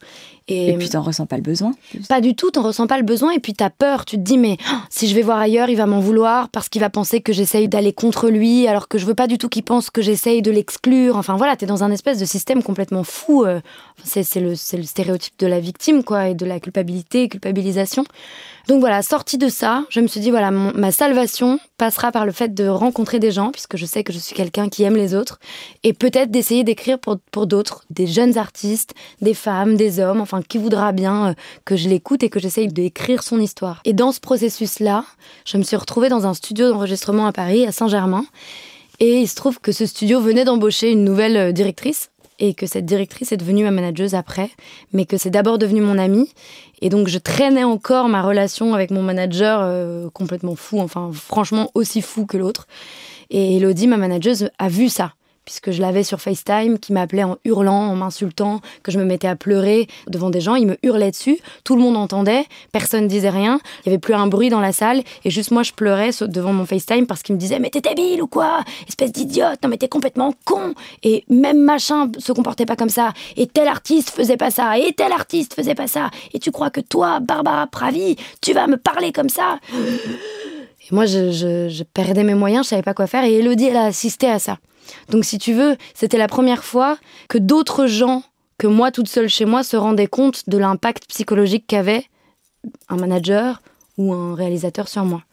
[0.50, 1.74] Et, et puis t'en ressens pas le besoin
[2.08, 4.38] Pas du tout, t'en ressens pas le besoin et puis t'as peur, tu te dis
[4.38, 7.20] mais oh, si je vais voir ailleurs, il va m'en vouloir parce qu'il va penser
[7.20, 10.02] que j'essaye d'aller contre lui alors que je veux pas du tout qu'il pense que
[10.02, 11.18] j'essaye de l'exclure.
[11.18, 13.44] Enfin voilà, t'es dans un espèce de système complètement fou.
[13.44, 13.60] Euh.
[14.04, 18.06] c'est le, le stéréotype de la victime quoi et de la culpabilité, culpabilisation.
[18.68, 22.34] Donc voilà, sortie de ça, je me suis dit voilà, ma salvation passera par le
[22.34, 25.16] fait de rencontrer des gens, puisque je sais que je suis quelqu'un qui aime les
[25.16, 25.40] autres,
[25.84, 30.42] et peut-être d'essayer d'écrire pour, pour d'autres, des jeunes artistes, des femmes, des hommes, enfin
[30.42, 33.80] qui voudra bien euh, que je l'écoute et que j'essaye d'écrire son histoire.
[33.86, 35.06] Et dans ce processus-là,
[35.46, 38.26] je me suis retrouvée dans un studio d'enregistrement à Paris, à Saint-Germain,
[39.00, 42.66] et il se trouve que ce studio venait d'embaucher une nouvelle euh, directrice et que
[42.66, 44.50] cette directrice est devenue ma manageuse après,
[44.94, 46.30] mais que c'est d'abord devenu mon amie.
[46.82, 51.72] Et donc je traînais encore ma relation avec mon manager euh, complètement fou, enfin franchement
[51.74, 52.68] aussi fou que l'autre.
[53.30, 55.14] Et Elodie, ma manageuse, a vu ça
[55.48, 59.30] puisque je l'avais sur FaceTime, qui m'appelait en hurlant, en m'insultant, que je me mettais
[59.30, 60.56] à pleurer devant des gens.
[60.56, 64.14] Il me hurlait dessus, tout le monde entendait, personne disait rien, il y avait plus
[64.14, 67.34] un bruit dans la salle, et juste moi je pleurais devant mon FaceTime parce qu'il
[67.36, 68.60] me disait mais t'es débile ou quoi?
[68.90, 70.74] Espèce d'idiote, non mais t'es complètement con.
[71.04, 74.92] Et même machin se comportait pas comme ça, et tel artiste faisait pas ça, et
[74.92, 78.76] tel artiste faisait pas ça, et tu crois que toi, Barbara Pravi, tu vas me
[78.76, 79.60] parler comme ça?
[80.90, 83.26] Et moi, je, je, perdais mes moyens, je savais pas quoi faire.
[83.26, 84.58] Et Elodie, elle a assisté à ça.
[85.10, 86.98] Donc si tu veux, c'était la première fois
[87.30, 88.24] que d'autres gens
[88.58, 92.06] que moi toute seule chez moi se rendaient compte de l'impact psychologique qu'avait
[92.90, 93.62] un manager
[93.98, 95.24] ou un réalisateur sur moi.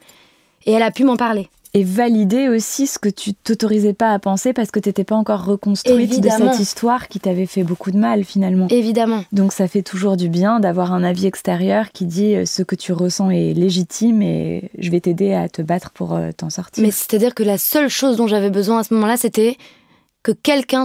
[0.67, 4.19] Et elle a pu m'en parler et valider aussi ce que tu t'autorisais pas à
[4.21, 7.91] penser parce que tu n'étais pas encore reconstruite de cette histoire qui t'avait fait beaucoup
[7.91, 8.69] de mal finalement.
[8.71, 9.25] Évidemment.
[9.33, 12.77] Donc ça fait toujours du bien d'avoir un avis extérieur qui dit euh, ce que
[12.77, 16.83] tu ressens est légitime et je vais t'aider à te battre pour euh, t'en sortir.
[16.83, 19.57] Mais c'est-à-dire que la seule chose dont j'avais besoin à ce moment-là, c'était
[20.23, 20.85] que quelqu'un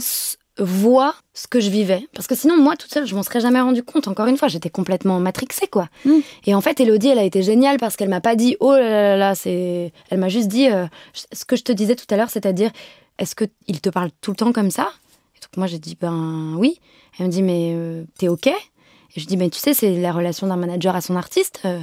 [0.60, 2.08] voit ce que je vivais.
[2.14, 4.08] Parce que sinon, moi, toute seule, je m'en serais jamais rendu compte.
[4.08, 5.90] Encore une fois, j'étais complètement matrixée, quoi.
[6.06, 6.20] Mm.
[6.46, 8.90] Et en fait, Elodie, elle a été géniale parce qu'elle m'a pas dit, oh là
[8.90, 9.94] là là, c'est.
[10.10, 12.72] Elle m'a juste dit euh, ce que je te disais tout à l'heure, c'est-à-dire,
[13.18, 14.90] est-ce qu'il te parle tout le temps comme ça?
[15.36, 16.80] Et donc, moi, j'ai dit, ben oui.
[17.18, 18.48] Elle me dit, mais euh, t'es OK?
[18.48, 21.62] Et je dis, mais tu sais, c'est la relation d'un manager à son artiste.
[21.66, 21.80] Euh,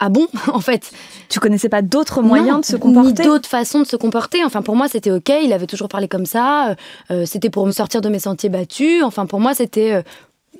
[0.00, 0.90] ah bon, en fait.
[1.28, 4.42] Tu connaissais pas d'autres moyens de se comporter Ni d'autres façons de se comporter.
[4.44, 5.30] Enfin, pour moi, c'était OK.
[5.42, 6.74] Il avait toujours parlé comme ça.
[7.10, 9.04] Euh, c'était pour me sortir de mes sentiers battus.
[9.04, 9.92] Enfin, pour moi, c'était.
[9.92, 10.02] Euh,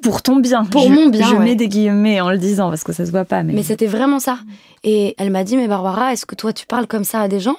[0.03, 0.65] pour ton bien.
[0.67, 1.27] Pour mon bien.
[1.27, 3.43] Je mets des guillemets en le disant parce que ça se voit pas.
[3.43, 4.39] Mais, mais c'était vraiment ça.
[4.85, 7.41] Et elle m'a dit Mais Barbara, est-ce que toi, tu parles comme ça à des
[7.41, 7.57] gens?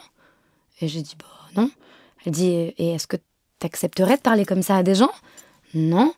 [0.79, 1.69] Et j'ai dit Bah non.
[2.25, 5.11] Elle dit Et est-ce que tu accepterais de parler comme ça à des gens?
[5.73, 6.13] Non.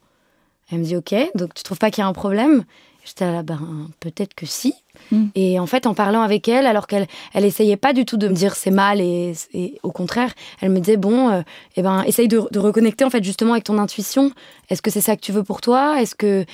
[0.71, 2.65] Elle me dit Ok, donc tu trouves pas qu'il y a un problème?
[3.05, 4.73] J'étais là, ben, peut-être que si.
[5.11, 5.25] Hmm.
[5.35, 8.27] Et en fait, en parlant avec elle, alors qu'elle elle essayait pas du tout de
[8.27, 9.33] me dire c'est mal et,
[9.83, 11.41] au contraire, elle me disait bon, euh,
[11.75, 14.31] eh ben, essaye de, de, reconnecter en fait justement avec ton intuition.
[14.69, 16.01] Est-ce que c'est ça que tu veux pour toi?
[16.01, 16.45] Est-ce que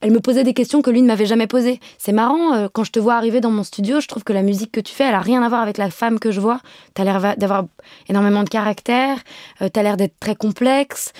[0.00, 1.80] elle me posait des questions que lui ne m'avait jamais posées.
[1.96, 4.42] C'est marrant, euh, quand je te vois arriver dans mon studio, je trouve que la
[4.42, 6.60] musique que tu fais, elle a rien à voir avec la femme que je vois.
[6.94, 7.64] Tu as l'air d'avoir
[8.10, 9.16] énormément de caractère,
[9.62, 11.12] euh, tu as l'air d'être très complexe.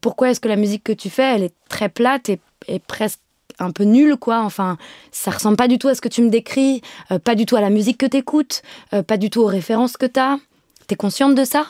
[0.00, 3.20] pourquoi est-ce que la musique que tu fais, elle est très plate et, et presque
[3.60, 4.42] un peu nul, quoi.
[4.42, 4.76] Enfin,
[5.12, 7.56] ça ressemble pas du tout à ce que tu me décris, euh, pas du tout
[7.56, 10.38] à la musique que t'écoutes, euh, pas du tout aux références que t'as.
[10.86, 11.66] T'es consciente de ça?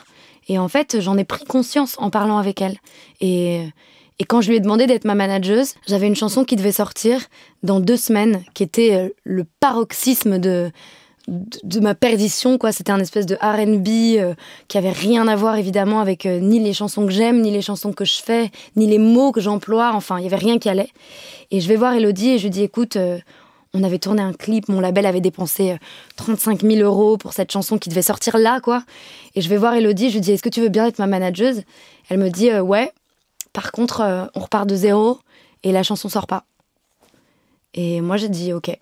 [0.47, 2.77] Et en fait, j'en ai pris conscience en parlant avec elle.
[3.19, 3.67] Et,
[4.19, 7.21] et quand je lui ai demandé d'être ma manageuse, j'avais une chanson qui devait sortir
[7.63, 10.71] dans deux semaines, qui était euh, le paroxysme de,
[11.27, 12.71] de, ma perdition quoi.
[12.71, 14.33] C'était un espèce de R&B euh,
[14.67, 17.61] qui avait rien à voir évidemment avec euh, ni les chansons que j'aime ni les
[17.61, 19.91] chansons que je fais ni les mots que j'emploie.
[19.93, 20.89] Enfin il y avait rien qui allait.
[21.51, 23.19] Et je vais voir Elodie et je lui dis écoute euh,
[23.73, 25.77] on avait tourné un clip mon label avait dépensé
[26.17, 28.83] 35 000 euros pour cette chanson qui devait sortir là quoi.
[29.35, 31.07] Et je vais voir Elodie je lui dis est-ce que tu veux bien être ma
[31.07, 31.63] manageuse?
[32.09, 32.91] Elle me dit ouais.
[33.53, 35.19] Par contre on repart de zéro
[35.63, 36.45] et la chanson sort pas.
[37.73, 38.77] Et moi j'ai dit ok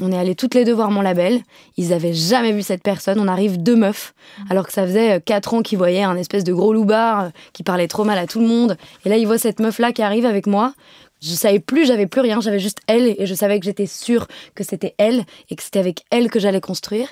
[0.00, 1.42] on est allés toutes les deux voir mon label.
[1.76, 3.20] Ils avaient jamais vu cette personne.
[3.20, 4.14] On arrive deux meufs,
[4.48, 7.28] alors que ça faisait euh, quatre ans qu'ils voyaient un espèce de gros loupard euh,
[7.52, 8.76] qui parlait trop mal à tout le monde.
[9.04, 10.74] Et là, ils voient cette meuf-là qui arrive avec moi.
[11.20, 14.26] Je savais plus, j'avais plus rien, j'avais juste elle et je savais que j'étais sûre
[14.56, 17.08] que c'était elle et que c'était avec elle que j'allais construire.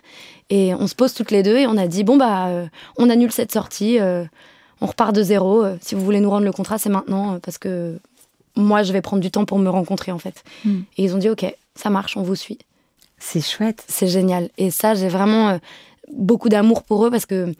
[0.48, 2.66] Et on se pose toutes les deux et on a dit bon bah euh,
[2.96, 3.98] on annule cette sortie,
[4.80, 5.64] on repart de zéro.
[5.80, 8.00] si vous voulez nous rendre le contrat, c'est maintenant parce que
[8.56, 10.42] moi je vais prendre du temps pour me rencontrer en fait.
[10.64, 10.80] Hmm.
[10.96, 12.58] Et ils ont dit ok, ça marche, on vous suit.
[13.20, 13.85] C'est chouette.
[13.87, 14.50] C'est génial.
[14.59, 15.59] Et ça, j'ai vraiment euh,
[16.12, 17.54] beaucoup d'amour pour eux parce que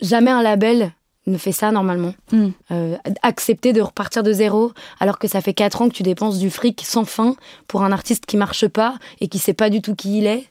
[0.00, 0.92] jamais un label
[1.26, 2.14] ne fait ça normalement.
[2.32, 2.48] Hmm.
[2.72, 6.38] Euh, accepter de repartir de zéro alors que ça fait quatre ans que tu dépenses
[6.38, 7.36] du fric sans fin
[7.68, 10.44] pour un artiste qui marche pas et qui sait pas du tout qui il est.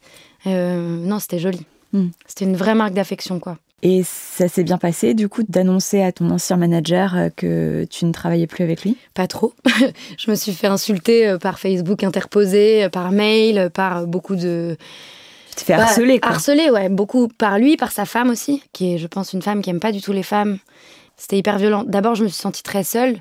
[0.47, 1.65] Euh, non, c'était joli.
[1.91, 2.09] Hmm.
[2.25, 3.57] C'était une vraie marque d'affection, quoi.
[3.83, 8.05] Et ça s'est bien passé, du coup, d'annoncer à ton ancien manager euh, que tu
[8.05, 8.95] ne travaillais plus avec lui?
[9.15, 9.53] Pas trop.
[10.17, 14.77] je me suis fait insulter euh, par Facebook interposé, euh, par mail, par beaucoup de...
[15.49, 16.31] Tu te fais bah, harceler, quoi.
[16.31, 16.89] Harceler, ouais.
[16.89, 19.79] Beaucoup par lui, par sa femme aussi, qui est, je pense, une femme qui aime
[19.79, 20.59] pas du tout les femmes.
[21.17, 21.83] C'était hyper violent.
[21.85, 23.17] D'abord, je me suis sentie très seule.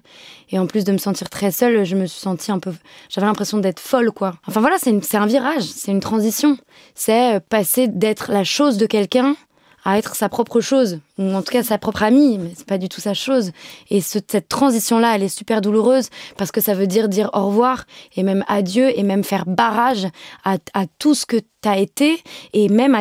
[0.50, 2.72] Et en plus de me sentir très seule, je me suis sentie un peu.
[3.08, 4.34] J'avais l'impression d'être folle, quoi.
[4.46, 6.56] Enfin voilà, c'est un virage, c'est une transition.
[6.94, 9.36] C'est passer d'être la chose de quelqu'un
[9.84, 12.78] à être sa propre chose, ou en tout cas sa propre amie, mais c'est pas
[12.78, 13.52] du tout sa chose.
[13.88, 17.84] Et cette transition-là, elle est super douloureuse parce que ça veut dire dire au revoir
[18.16, 20.06] et même adieu et même faire barrage
[20.44, 20.58] à,
[20.98, 22.94] tout ce que tu as été et même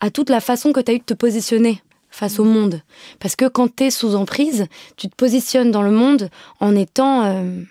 [0.00, 2.82] à, toute la façon que tu as eu de te positionner face au monde.
[3.20, 7.24] Parce que quand tu es sous emprise, tu te positionnes dans le monde en étant
[7.24, 7.62] euh,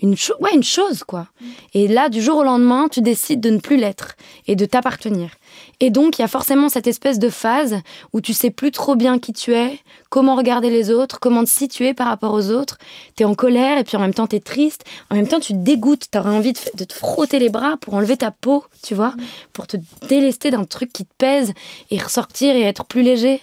[0.00, 1.26] une, ouais, une chose, quoi.
[1.74, 5.30] Et là, du jour au lendemain, tu décides de ne plus l'être et de t'appartenir.
[5.80, 7.80] Et donc, il y a forcément cette espèce de phase
[8.12, 11.50] où tu sais plus trop bien qui tu es, comment regarder les autres, comment te
[11.50, 12.78] situer par rapport aux autres.
[13.16, 14.84] Tu es en colère et puis en même temps, tu es triste.
[15.10, 16.08] En même temps, tu te dégoûtes.
[16.14, 19.14] Envie de, te frotter les bras pour enlever ta peau, tu vois,
[19.52, 19.76] pour te
[20.08, 21.52] délester d'un truc qui te pèse
[21.90, 23.40] et ressortir et être plus léger.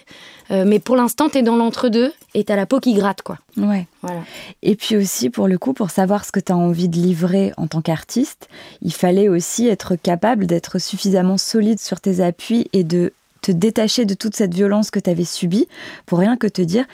[0.50, 3.22] Euh, mais pour l'instant, tu es dans l'entre-deux et tu as la peau qui gratte,
[3.22, 3.38] quoi.
[3.56, 3.86] Ouais.
[4.02, 4.20] Voilà.
[4.62, 7.52] Et puis aussi, pour le coup, pour savoir ce que tu as envie de livrer
[7.56, 8.48] en tant qu'artiste,
[8.82, 14.04] il fallait aussi être capable d'être suffisamment solide sur tes appuis et de te détacher
[14.04, 15.68] de toute cette violence que tu avais subie
[16.04, 16.84] pour rien que te dire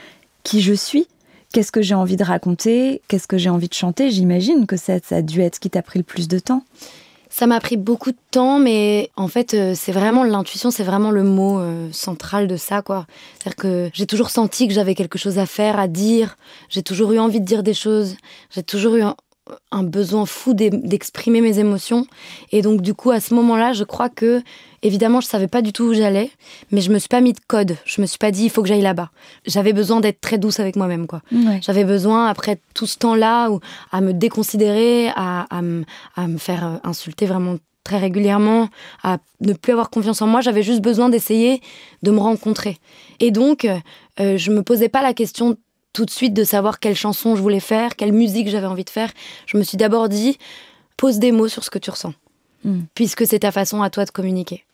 [0.42, 1.06] qui je suis,
[1.52, 4.10] qu'est-ce que j'ai envie de raconter, qu'est-ce que j'ai envie de chanter.
[4.10, 6.64] J'imagine que ça, ça a dû être ce qui t'a pris le plus de temps.
[7.34, 11.10] Ça m'a pris beaucoup de temps, mais en fait, euh, c'est vraiment l'intuition, c'est vraiment
[11.10, 13.06] le mot euh, central de ça, quoi.
[13.38, 16.36] C'est-à-dire que j'ai toujours senti que j'avais quelque chose à faire, à dire.
[16.68, 18.16] J'ai toujours eu envie de dire des choses.
[18.50, 19.04] J'ai toujours eu
[19.70, 22.06] un besoin fou d'exprimer mes émotions.
[22.52, 24.42] Et donc, du coup, à ce moment-là, je crois que,
[24.82, 26.30] évidemment, je savais pas du tout où j'allais,
[26.70, 27.76] mais je me suis pas mis de code.
[27.84, 29.10] Je me suis pas dit, il faut que j'aille là-bas.
[29.44, 31.22] J'avais besoin d'être très douce avec moi-même, quoi.
[31.60, 33.50] J'avais besoin, après tout ce temps-là,
[33.90, 38.68] à me déconsidérer, à, à, me faire euh, insulter vraiment très régulièrement,
[39.02, 40.40] à ne plus avoir confiance en moi.
[40.40, 41.60] J'avais juste besoin d'essayer
[42.02, 42.78] de me rencontrer.
[43.18, 45.56] Et donc, euh, je me posais pas la question
[45.92, 48.90] tout de suite de savoir quelle chanson je voulais faire, quelle musique j'avais envie de
[48.90, 49.10] faire.
[49.46, 50.38] Je me suis d'abord dit,
[50.96, 52.14] pose des mots sur ce que tu ressens,
[52.64, 52.82] hmm.
[52.94, 54.64] puisque c'est ta façon à toi de communiquer.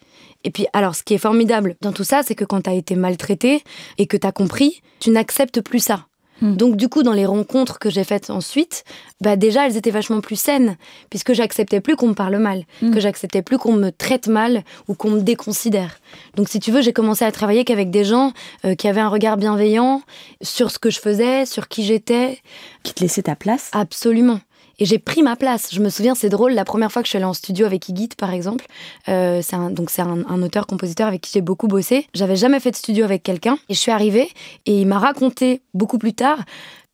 [0.44, 2.74] Et puis, alors, ce qui est formidable dans tout ça, c'est que quand tu as
[2.74, 3.62] été maltraité
[3.98, 6.07] et que tu as compris, tu n'acceptes plus ça.
[6.40, 6.56] Hmm.
[6.56, 8.84] Donc du coup, dans les rencontres que j'ai faites ensuite,
[9.20, 10.76] bah déjà elles étaient vachement plus saines,
[11.10, 12.92] puisque j'acceptais plus qu'on me parle mal, hmm.
[12.92, 16.00] que j'acceptais plus qu'on me traite mal ou qu'on me déconsidère.
[16.36, 18.32] Donc si tu veux, j'ai commencé à travailler qu'avec des gens
[18.64, 20.02] euh, qui avaient un regard bienveillant
[20.42, 22.38] sur ce que je faisais, sur qui j'étais.
[22.82, 23.70] Qui te laissaient ta place?
[23.72, 24.40] Absolument.
[24.78, 25.68] Et j'ai pris ma place.
[25.72, 27.88] Je me souviens, c'est drôle, la première fois que je suis allée en studio avec
[27.88, 28.66] Igit, par exemple,
[29.08, 32.06] euh, c'est un, donc c'est un, un auteur-compositeur avec qui j'ai beaucoup bossé.
[32.14, 33.58] J'avais jamais fait de studio avec quelqu'un.
[33.68, 34.30] Et je suis arrivée
[34.66, 36.38] et il m'a raconté beaucoup plus tard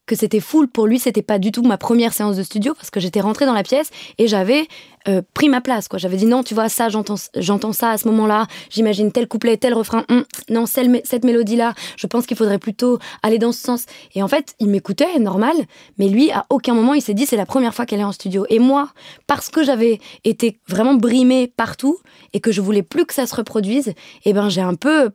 [0.07, 0.69] que c'était full.
[0.69, 3.47] Pour lui, c'était pas du tout ma première séance de studio parce que j'étais rentrée
[3.47, 4.67] dans la pièce et j'avais
[5.09, 5.89] euh, pris ma place.
[5.89, 5.99] quoi.
[5.99, 8.47] J'avais dit non, tu vois, ça, j'entends, ça à ce moment-là.
[8.71, 10.05] J'imagine tel couplet, tel refrain.
[10.09, 13.85] Hum, non, cette mélodie-là, je pense qu'il faudrait plutôt aller dans ce sens.
[14.15, 15.55] Et en fait, il m'écoutait, normal,
[15.99, 18.13] mais lui, à aucun moment, il s'est dit c'est la première fois qu'elle est en
[18.13, 18.47] studio.
[18.49, 18.91] Et moi,
[19.27, 21.99] parce que j'avais été vraiment brimée partout
[22.33, 23.93] et que je voulais plus que ça se reproduise,
[24.25, 25.11] eh ben j'ai un peu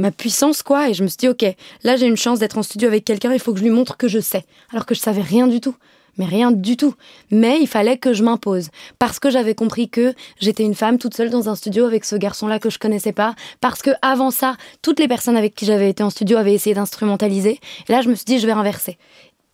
[0.00, 1.44] ma puissance, quoi, et je me suis dit, ok,
[1.82, 3.96] là j'ai une chance d'être en studio avec quelqu'un, il faut que je lui montre
[3.96, 4.44] que je sais.
[4.72, 5.74] Alors que je savais rien du tout.
[6.18, 6.94] Mais rien du tout.
[7.30, 8.68] Mais il fallait que je m'impose.
[8.98, 12.16] Parce que j'avais compris que j'étais une femme toute seule dans un studio avec ce
[12.16, 13.34] garçon-là que je connaissais pas.
[13.62, 16.74] Parce que avant ça, toutes les personnes avec qui j'avais été en studio avaient essayé
[16.74, 17.58] d'instrumentaliser.
[17.88, 18.98] Et là, je me suis dit, je vais inverser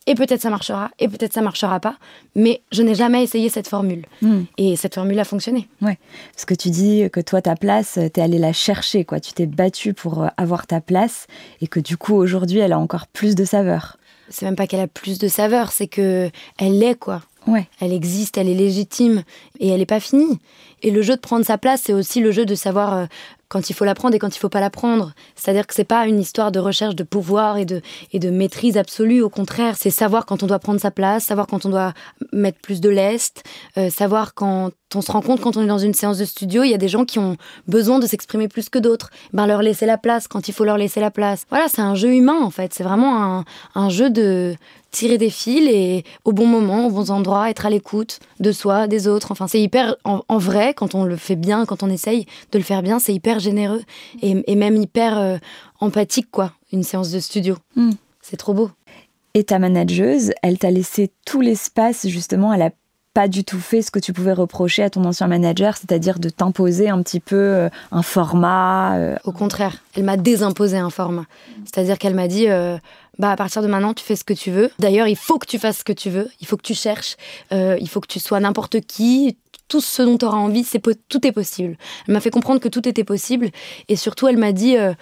[0.09, 1.97] et peut-être ça marchera, et peut-être ça marchera pas,
[2.35, 4.07] mais je n'ai jamais essayé cette formule.
[4.23, 4.45] Hmm.
[4.57, 5.69] Et cette formule a fonctionné.
[5.83, 5.99] Ouais,
[6.33, 9.21] parce que tu dis que toi, ta place, tu es allé la chercher, quoi.
[9.21, 11.27] Tu t'es battu pour euh, avoir ta place,
[11.61, 13.99] et que du coup, aujourd'hui, elle a encore plus de saveur.
[14.31, 17.21] C'est même pas qu'elle a plus de saveur, c'est que elle l'est, quoi.
[17.47, 17.69] Ouais.
[17.81, 19.25] Elle existe, elle est légitime,
[19.61, 20.39] et elle n'est pas finie.
[20.83, 23.07] Et le jeu de prendre sa place, c'est aussi le jeu de savoir euh,
[23.49, 25.13] quand il faut la prendre et quand il faut pas la prendre.
[25.35, 27.81] C'est-à-dire que c'est pas une histoire de recherche de pouvoir et de,
[28.13, 29.23] et de maîtrise absolue.
[29.23, 31.95] Au contraire, c'est savoir quand on doit prendre sa place, savoir quand on doit
[32.33, 33.43] mettre plus de lest,
[33.77, 36.63] euh, savoir quand on se rend compte quand on est dans une séance de studio,
[36.63, 39.11] il y a des gens qui ont besoin de s'exprimer plus que d'autres.
[39.33, 41.45] Ben leur laisser la place quand il faut leur laisser la place.
[41.51, 42.73] Voilà, c'est un jeu humain en fait.
[42.75, 44.57] C'est vraiment un, un jeu de
[44.91, 48.87] tirer des fils et au bon moment, aux bons endroits, être à l'écoute de soi,
[48.87, 49.33] des autres.
[49.33, 52.65] Enfin, c'est hyper en, vrai quand on le fait bien, quand on essaye de le
[52.65, 53.83] faire bien, c'est hyper généreux
[54.23, 55.37] et, même hyper euh,
[55.81, 57.57] empathique, quoi, une séance de studio.
[57.77, 57.93] Hmm.
[58.23, 58.71] C'est trop beau.
[59.35, 62.71] Et ta manageuse, elle t'a laissé tout l'espace, justement, elle a
[63.19, 66.29] pas du tout fait ce que tu pouvais reprocher à ton ancien manager, c'est-à-dire de
[66.29, 68.97] t'imposer un petit peu euh, un format.
[68.97, 69.17] Euh.
[69.25, 71.25] Au contraire, elle m'a désimposé un format.
[71.65, 72.47] C'est-à-dire qu'elle m'a dit,
[73.19, 74.71] bah à partir de maintenant tu fais ce que tu veux.
[74.79, 77.17] D'ailleurs, il faut que tu fasses ce que tu veux, il faut que tu cherches,
[77.51, 79.37] il faut que tu sois n'importe qui,
[79.69, 81.77] tout ce dont tu auras envie, c'est tout est possible.
[82.07, 83.51] Elle m'a fait comprendre que tout était possible
[83.89, 84.95] et surtout elle m'a dit euh,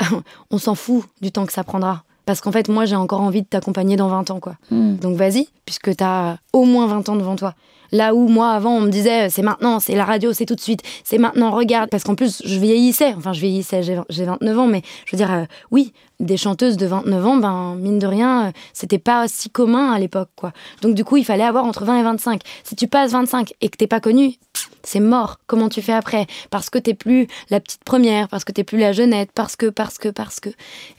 [0.50, 2.04] on s'en fout du temps que ça prendra.
[2.26, 4.56] Parce qu'en fait, moi, j'ai encore envie de t'accompagner dans 20 ans, quoi.
[4.70, 4.96] Hmm.
[4.96, 7.54] Donc vas-y, puisque t'as au moins 20 ans devant toi.
[7.92, 10.60] Là où moi, avant, on me disait, c'est maintenant, c'est la radio, c'est tout de
[10.60, 11.90] suite, c'est maintenant, regarde.
[11.90, 15.32] Parce qu'en plus, je vieillissais, enfin, je vieillissais, j'ai 29 ans, mais je veux dire,
[15.32, 19.50] euh, oui, des chanteuses de 29 ans, ben, mine de rien, euh, c'était pas si
[19.50, 20.52] commun à l'époque, quoi.
[20.82, 22.40] Donc, du coup, il fallait avoir entre 20 et 25.
[22.62, 24.38] Si tu passes 25 et que t'es pas connu,
[24.84, 25.38] c'est mort.
[25.46, 26.26] Comment tu fais après?
[26.50, 29.66] Parce que t'es plus la petite première, parce que t'es plus la jeunette, parce que,
[29.66, 30.50] parce que, parce que.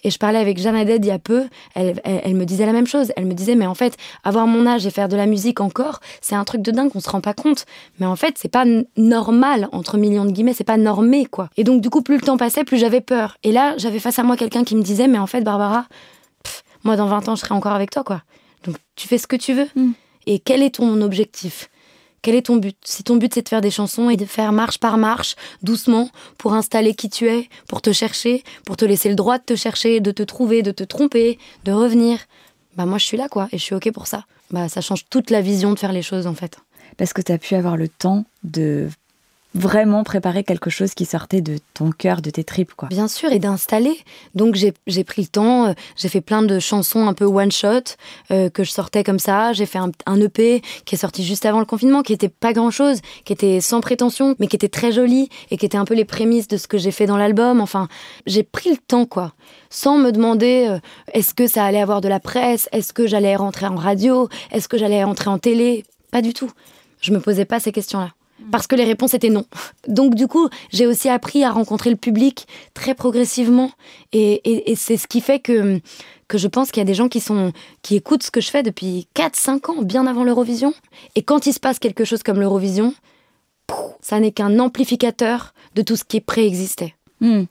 [0.04, 1.45] Et je parlais avec Jeanne Haddad il y a peu,
[1.76, 3.12] elle, elle, me disait la même chose.
[3.15, 6.00] Elle me disait, mais en fait, avoir mon âge et faire de la musique encore,
[6.21, 7.65] c'est un truc de dingue qu'on se rend pas compte.
[7.99, 8.65] Mais en fait, c'est pas
[8.97, 11.49] normal, entre millions de guillemets, c'est pas normé, quoi.
[11.57, 13.38] Et donc, du coup, plus le temps passait, plus j'avais peur.
[13.43, 15.85] Et là, j'avais face à moi quelqu'un qui me disait, mais en fait, Barbara,
[16.83, 18.21] moi, dans 20 ans, je serai encore avec toi, quoi.
[18.63, 19.67] Donc, tu fais ce que tu veux.
[19.75, 19.91] Mm.
[20.27, 21.69] Et quel est ton objectif?
[22.25, 22.75] Quel est ton but?
[22.83, 26.09] Si ton but c'est de faire des chansons et de faire marche par marche, doucement,
[26.39, 29.55] pour installer qui tu es, pour te chercher, pour te laisser le droit de te
[29.55, 32.17] chercher, de te trouver, de te tromper, de revenir,
[32.75, 34.25] bah moi je suis là quoi, et je suis ok pour ça.
[34.51, 36.58] Bah ça change toute la vision de faire les choses en fait.
[36.97, 38.89] Parce que tu as pu avoir le temps de
[39.55, 42.89] vraiment préparer quelque chose qui sortait de ton cœur, de tes tripes, quoi.
[42.89, 43.97] Bien sûr, et d'installer.
[44.35, 47.95] Donc j'ai pris le temps, euh, j'ai fait plein de chansons un peu one shot
[48.31, 49.53] euh, que je sortais comme ça.
[49.53, 52.69] J'ai fait un, EP qui est sorti juste avant le confinement, qui était pas grand
[52.69, 55.93] chose, qui était sans prétention, mais qui était très joli et qui était un peu
[55.93, 57.61] les prémices de ce que j'ai fait dans l'album.
[57.61, 57.87] Enfin,
[58.25, 59.33] j'ai pris le temps, quoi,
[59.69, 60.79] sans me demander euh,
[61.13, 64.67] est-ce que ça allait avoir de la presse, est-ce que j'allais rentrer en radio, est-ce
[64.67, 65.85] que j'allais rentrer en télé?
[66.11, 66.51] Pas du tout.
[67.01, 68.11] Je me posais pas ces questions-là
[68.52, 69.45] parce que les réponses étaient non.
[69.88, 73.71] Donc du coup, j'ai aussi appris à rencontrer le public très progressivement,
[74.13, 75.80] et, c'est ce qui fait que
[76.28, 78.50] que je pense qu'il y a des gens qui sont qui écoutent ce que je
[78.50, 80.74] fais depuis 4-5 ans, bien avant l'Eurovision,
[81.15, 82.93] et quand il se passe quelque chose comme l'Eurovision,
[84.02, 86.95] ça n'est qu'un amplificateur de tout ce qui préexistait.
[87.21, 87.43] Hmm.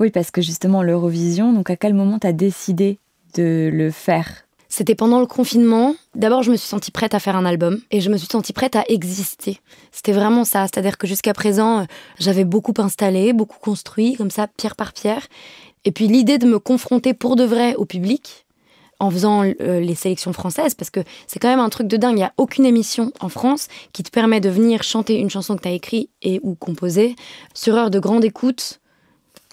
[0.00, 2.98] Oui, parce que justement l'Eurovision, donc à quel moment tu as décidé
[3.34, 4.44] de le faire?
[4.72, 5.94] C'était pendant le confinement.
[6.14, 8.54] D'abord, je me suis sentie prête à faire un album et je me suis sentie
[8.54, 9.60] prête à exister.
[9.90, 10.62] C'était vraiment ça.
[10.62, 11.84] C'est-à-dire que jusqu'à présent, euh,
[12.18, 15.26] j'avais beaucoup installé, beaucoup construit, comme ça, pierre par pierre.
[15.84, 18.46] Et puis l'idée de me confronter pour de vrai au public,
[18.98, 22.14] en faisant euh, les sélections françaises, parce que c'est quand même un truc de dingue.
[22.14, 25.54] Il n'y a aucune émission en France qui te permet de venir chanter une chanson
[25.56, 27.14] que tu as écrite et ou composée
[27.52, 28.80] sur heure de grande écoute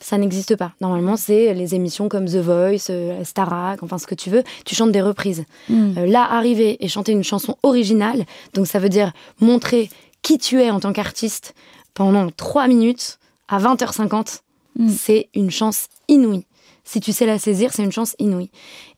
[0.01, 0.73] ça n'existe pas.
[0.81, 4.75] Normalement, c'est les émissions comme The Voice, euh, Starac, enfin ce que tu veux, tu
[4.75, 5.45] chantes des reprises.
[5.67, 5.97] Hmm.
[5.97, 9.89] Euh, là, arriver et chanter une chanson originale, donc ça veut dire montrer
[10.21, 11.53] qui tu es en tant qu'artiste
[11.93, 14.41] pendant 3 minutes à 20h50,
[14.77, 14.89] hmm.
[14.89, 16.45] c'est une chance inouïe.
[16.85, 18.49] Si tu sais la saisir, c'est une chance inouïe.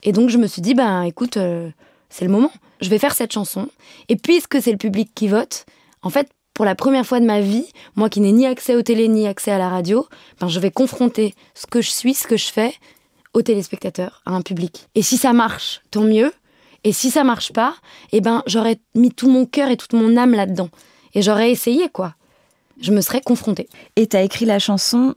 [0.04, 1.70] Et donc je me suis dit, ben écoute, euh,
[2.10, 2.52] c'est le moment.
[2.80, 3.68] Je vais faire cette chanson.
[4.10, 5.66] Et puisque c'est le public qui vote,
[6.02, 6.30] en fait,
[6.62, 9.26] pour la première fois de ma vie, moi qui n'ai ni accès aux télé ni
[9.26, 10.06] accès à la radio,
[10.39, 12.76] ben je vais confronter ce que je suis, ce que je fais
[13.34, 14.88] aux téléspectateurs, à un public.
[14.93, 16.32] Et si ça marche, tant mieux.
[16.84, 17.74] Et si ça marche pas,
[18.12, 20.69] eh ben j'aurais mis tout mon cœur et toute mon âme là-dedans.
[21.15, 22.13] Et j'aurais essayé quoi.
[22.80, 23.67] Je me serais confrontée.
[23.95, 25.15] Et t'as écrit la chanson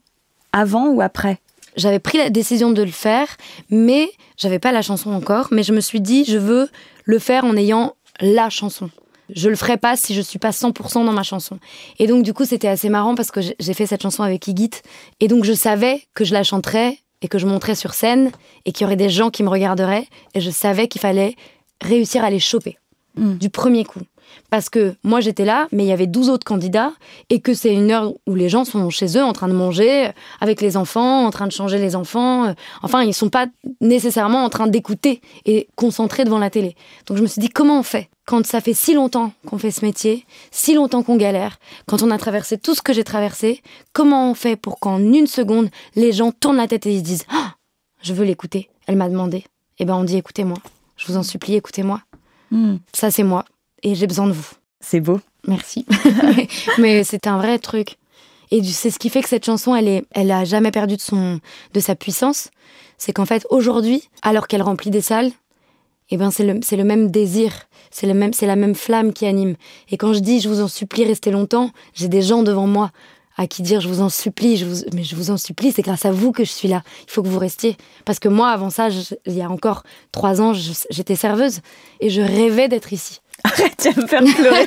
[0.55, 1.43] avant ou après?
[1.77, 3.29] J'avais pris la décision de le faire,
[3.69, 5.49] mais j'avais pas la chanson encore.
[5.51, 6.71] Mais je me suis dit, je veux
[7.05, 8.89] le faire en ayant la chanson
[9.35, 11.59] je le ferai pas si je suis pas 100% dans ma chanson.
[11.99, 14.71] Et donc, du coup, c'était assez marrant parce que j'ai fait cette chanson avec Igit.
[15.21, 18.31] Et donc, je savais que je la chanterais et que je monterais sur scène
[18.65, 20.07] et qu'il y aurait des gens qui me regarderaient.
[20.35, 21.37] Et je savais qu'il fallait
[21.81, 22.79] réussir à les choper
[23.17, 23.35] mm.
[23.35, 24.01] du premier coup.
[24.55, 26.93] Parce que moi j'étais là, mais il y avait 12 autres candidats,
[27.29, 30.13] et que c'est une heure où les gens sont chez eux en train de manger,
[30.41, 32.55] avec les enfants, en train de changer les enfants.
[32.81, 33.49] Enfin, ils sont pas
[33.81, 36.77] nécessairement en train d'écouter et concentrés devant la télé.
[37.07, 38.11] Donc je me suis dit, comment on fait?
[38.27, 42.13] Quand ça fait si longtemps qu'on fait ce métier, si longtemps qu'on galère, quand on
[42.13, 43.61] a traversé tout ce que j'ai traversé,
[43.93, 47.05] comment on fait pour qu'en une seconde, les gens tournent la tête et ils se
[47.05, 47.55] disent ah,
[48.03, 49.43] Je veux l'écouter, elle m'a demandé.
[49.81, 50.59] Eh ben on dit Écoutez-moi,
[50.97, 52.03] je vous en supplie, écoutez-moi.
[52.53, 52.77] Hmm.
[52.93, 53.45] Ça, c'est moi,
[53.85, 54.51] et j'ai besoin de vous.
[54.81, 55.21] C'est beau.
[55.47, 55.87] Merci.
[56.79, 57.97] Mais c'est un vrai truc.
[58.51, 61.01] Et c'est ce qui fait que cette chanson, elle, est, elle a jamais perdu de,
[61.01, 61.41] son,
[61.73, 62.51] de sa puissance.
[62.99, 65.31] C'est qu'en fait, aujourd'hui, alors qu'elle remplit des salles,
[66.11, 67.53] eh ben c'est le, le, même désir,
[67.91, 69.57] c'est le même, c'est la même flamme qui anime.
[69.91, 72.91] Et quand je dis je vous en supplie, restez longtemps, j'ai des gens devant moi
[73.37, 75.83] à qui dire je vous en supplie, je vous, mais je vous en supplie, c'est
[75.83, 76.83] grâce à vous que je suis là.
[77.07, 77.77] Il faut que vous restiez.
[78.05, 78.89] Parce que moi, avant ça,
[79.27, 80.53] il y a encore trois ans,
[80.91, 81.61] j'étais serveuse
[82.01, 83.21] et je rêvais d'être ici.
[83.45, 84.67] Arrête, tu me faire pleurer.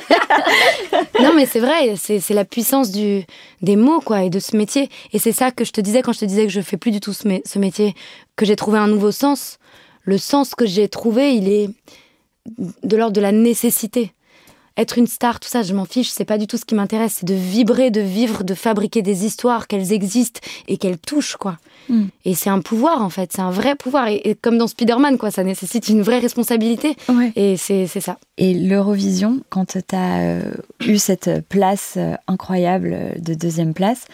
[1.20, 3.24] non, mais c'est vrai, c'est la puissance du,
[3.60, 4.88] des mots, quoi, et de ce métier.
[5.12, 6.92] Et c'est ça que je te disais quand je te disais que je fais plus
[6.92, 7.94] du tout ce métier,
[8.36, 9.58] que j'ai trouvé un nouveau sens
[10.08, 11.68] le sens que j'ai trouvé, il est
[12.82, 14.12] de l'ordre de la nécessité.
[14.78, 17.16] Être une star, tout ça, je m'en fiche, c'est pas du tout ce qui m'intéresse.
[17.18, 21.58] C'est de vibrer, de vivre, de fabriquer des histoires, qu'elles existent et qu'elles touchent, quoi.
[21.88, 22.06] Hmm.
[22.24, 24.08] Et c'est un pouvoir, en fait, c'est un vrai pouvoir.
[24.08, 26.96] Et, comme dans Spider-Man, quoi, ça nécessite une vraie responsabilité.
[27.34, 28.18] Et c'est ça.
[28.36, 30.52] Et l'Eurovision, quand tu as euh,
[30.86, 34.06] eu cette place euh, incroyable de deuxième place,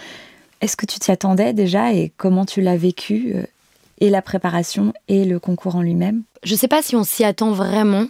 [0.63, 3.43] est-ce que tu t'y attendais déjà et comment tu l'as vécu euh,
[4.01, 6.23] et la préparation et le concours en lui-même?
[6.43, 8.07] Je sais pas si on s'y attend vraiment.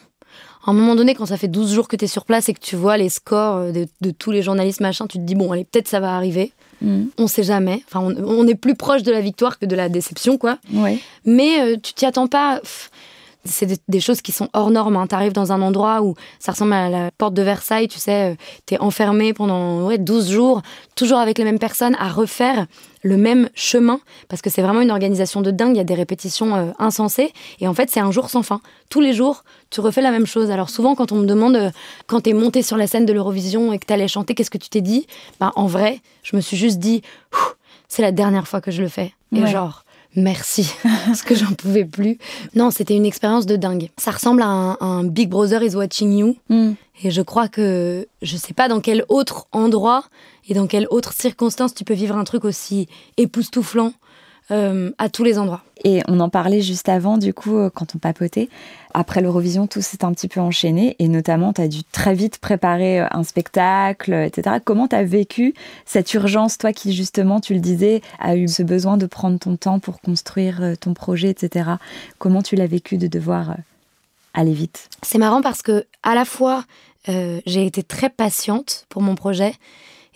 [0.66, 2.54] À un moment donné, quand ça fait 12 jours que tu es sur place et
[2.54, 5.64] que tu vois les scores de, tous les journalistes, machin, tu te dis, bon, allez,
[5.64, 6.52] peut-être ça va arriver.
[6.80, 7.04] Mm.
[7.18, 7.82] On sait jamais.
[7.86, 10.58] Enfin, on, est plus proche de la victoire que de la déception, quoi.
[11.24, 12.60] Mais euh, tu t'y attends pas
[13.44, 14.96] c'est des, choses qui sont hors normes.
[14.96, 15.06] Hein.
[15.06, 18.32] Tu arrives dans un endroit où ça ressemble à la porte de Versailles, tu sais,
[18.32, 18.34] euh,
[18.66, 20.62] tu es enfermé pendant ouais, 12 jours,
[20.94, 22.66] toujours avec les mêmes personnes, à refaire
[23.02, 25.94] le même chemin, parce que c'est vraiment une organisation de dingue, il y a des
[25.94, 28.60] répétitions euh, insensées, et en fait c'est un jour sans fin.
[28.88, 30.50] Tous les jours, tu refais la même chose.
[30.50, 31.70] Alors souvent quand on me demande, euh,
[32.06, 34.50] quand tu es monté sur la scène de l'Eurovision et que tu allais chanter, qu'est-ce
[34.50, 35.06] que tu t'es dit?
[35.38, 37.02] Bah, En vrai, je me suis juste dit,
[37.88, 39.12] c'est la dernière fois que je le fais.
[39.36, 39.83] Et genre,
[40.16, 40.72] merci,
[41.06, 42.18] parce que j'en pouvais plus.
[42.54, 43.90] Non, c'était une expérience de dingue.
[43.96, 46.36] Ça ressemble à un, Big Brother is watching you.
[46.48, 46.72] Hmm.
[47.02, 50.04] Et je crois que je sais pas dans quel autre endroit
[50.48, 53.92] et dans quelle autre circonstance tu peux vivre un truc aussi époustouflant
[54.50, 55.62] euh, à tous les endroits.
[55.84, 58.50] Et on en parlait juste avant, du coup, euh, quand on papotait.
[58.92, 62.38] Après l'Eurovision, tout s'est un petit peu enchaîné et notamment, tu as dû très vite
[62.38, 64.56] préparer euh, un spectacle, etc.
[64.62, 65.54] Comment tu as vécu
[65.86, 69.56] cette urgence, toi qui, justement, tu le disais, a eu ce besoin de prendre ton
[69.56, 71.70] temps pour construire ton projet, etc.
[72.18, 73.56] Comment tu l'as vécu de devoir
[74.34, 74.90] aller vite?
[75.00, 76.64] C'est marrant parce que, à la fois,
[77.06, 79.54] j'ai été très patiente pour mon projet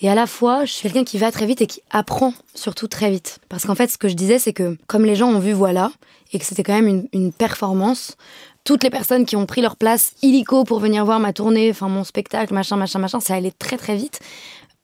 [0.00, 2.86] et à la fois, je suis quelqu'un qui va très vite et qui apprend surtout
[2.86, 3.40] très vite.
[3.48, 5.90] Parce qu'en fait, ce que je disais, c'est que comme les gens ont vu voilà,
[6.32, 8.16] et que c'était quand même une, performance,
[8.64, 11.88] toutes les personnes qui ont pris leur place illico pour venir voir ma tournée, enfin
[11.88, 14.20] mon spectacle, machin, machin, machin, ça allait très très vite.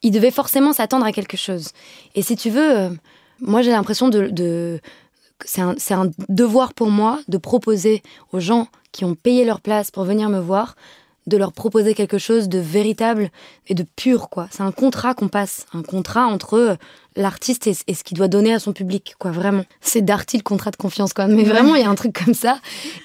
[0.02, 1.70] Ils devaient forcément s'attendre à quelque chose.
[2.14, 2.90] Et si tu veux, euh,
[3.40, 4.80] moi j'ai l'impression de,
[5.44, 8.02] c'est un devoir pour moi de proposer
[8.32, 10.76] aux gens qui ont payé leur place pour venir me voir
[11.27, 13.31] de leur proposer quelque chose de véritable
[13.68, 14.49] et de pur, quoi.
[14.51, 16.75] C'est un contrat qu'on passe, un contrat entre euh,
[17.16, 19.64] l'artiste et, ce qu'il doit donner à son public, quoi, vraiment.
[19.81, 21.27] C'est Darty le contrat de confiance, quoi.
[21.27, 22.59] Mais vraiment, il y a un truc comme ça.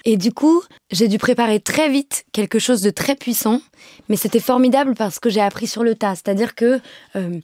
[0.05, 0.61] Et du coup,
[0.91, 3.61] j'ai dû préparer très vite quelque chose de très puissant,
[4.09, 6.15] mais c'était formidable parce que j'ai appris sur le tas.
[6.15, 6.81] C'est-à-dire que
[7.15, 7.39] euh,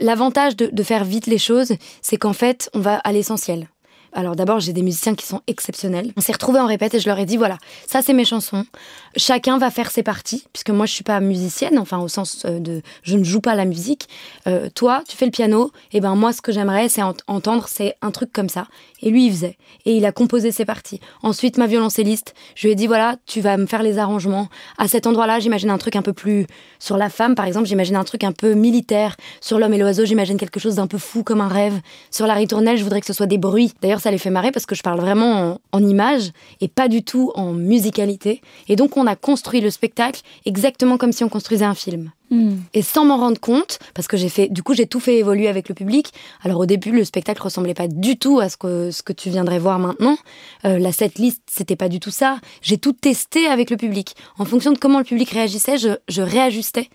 [0.00, 1.72] l'avantage de faire vite les choses,
[2.02, 3.66] c'est qu'en fait, on va à l'essentiel.
[4.12, 6.12] Alors d'abord, j'ai des musiciens qui sont exceptionnels.
[6.16, 8.64] On s'est retrouvés en répète et je leur ai dit voilà, ça c'est mes chansons.
[9.16, 12.58] Chacun va faire ses parties, puisque moi je suis pas musicienne, enfin au sens euh,
[12.58, 14.08] de je ne joue pas la musique.
[14.46, 17.94] Euh, toi, tu fais le piano, et ben moi ce que j'aimerais c'est entendre c'est
[18.02, 18.66] un truc comme ça.
[19.02, 19.56] Et lui il faisait
[19.86, 21.00] et il a composé ses parties.
[21.22, 24.48] Ensuite ma violoncelliste, je lui ai dit voilà, tu vas me faire les arrangements.
[24.78, 26.46] À cet endroit-là, j'imagine un truc un peu plus
[26.78, 29.16] sur la femme par exemple, j'imagine un truc un peu militaire.
[29.40, 31.80] Sur l'homme et l'oiseau, j'imagine quelque chose d'un peu fou comme un rêve.
[32.10, 33.72] Sur la ritournelle, je voudrais que ce soit des bruits.
[33.80, 37.02] D'ailleurs ça les fait marrer parce que je parle vraiment en, images et pas du
[37.02, 38.42] tout en musicalité.
[38.68, 42.10] Et donc, on a construit le spectacle exactement comme si on construisait un film.
[42.30, 42.58] Hmm.
[42.74, 45.48] Et sans m'en rendre compte, parce que j'ai fait, du coup, j'ai tout fait évoluer
[45.48, 46.12] avec le public.
[46.42, 49.30] Alors au début, le spectacle ressemblait pas du tout à ce que ce que tu
[49.30, 50.16] viendrais voir maintenant.
[50.64, 52.38] Euh, la setlist, c'était pas du tout ça.
[52.62, 54.14] J'ai tout testé avec le public.
[54.38, 56.88] En fonction de comment le public réagissait, je, je réajustais.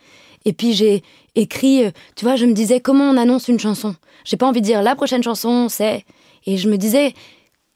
[0.45, 1.03] Et puis j'ai
[1.33, 3.95] écrit, euh, tu vois, je me disais comment on annonce une chanson?
[4.23, 6.05] J'ai pas envie de dire la prochaine chanson, c'est
[6.45, 7.13] et je me disais,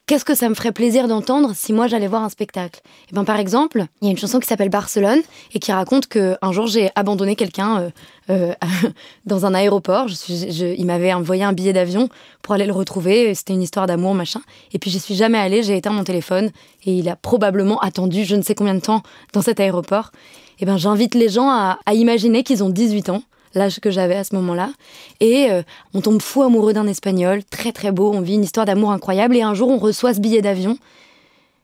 [0.09, 2.81] qu'est-ce que ça me ferait plaisir d'entendre si moi j'allais voir un spectacle?
[3.11, 5.19] Et ben par exemple, il y a une chanson qui s'appelle Barcelone
[5.53, 7.89] et qui raconte que un jour j'ai abandonné quelqu'un euh,
[8.31, 8.53] euh,
[9.27, 10.07] dans un aéroport.
[10.27, 12.09] Il m'avait envoyé un billet d'avion
[12.41, 13.35] pour aller le retrouver.
[13.35, 14.41] C'était une histoire d'amour machin.
[14.73, 15.61] Et puis j'y suis jamais allée.
[15.61, 16.49] J'ai éteint mon téléphone
[16.85, 19.03] et il a probablement attendu je ne sais combien de temps
[19.33, 20.11] dans cet aéroport.
[20.57, 23.21] Et ben j'invite les gens à imaginer qu'ils ont 18 ans
[23.53, 24.71] l'âge que j'avais à ce moment-là.
[25.19, 28.65] Et euh, on tombe fou amoureux d'un Espagnol, très très beau, on vit une histoire
[28.65, 30.77] d'amour incroyable, et un jour on reçoit ce billet d'avion,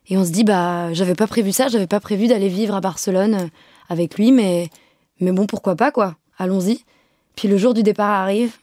[0.08, 2.82] et on se dit, bah j'avais pas prévu ça, j'avais pas prévu d'aller vivre à
[2.82, 3.48] Barcelone euh,
[3.90, 4.70] avec lui, mais,
[5.20, 6.82] mais bon, pourquoi pas, quoi, allons-y.
[7.36, 8.54] Puis le jour du départ arrive,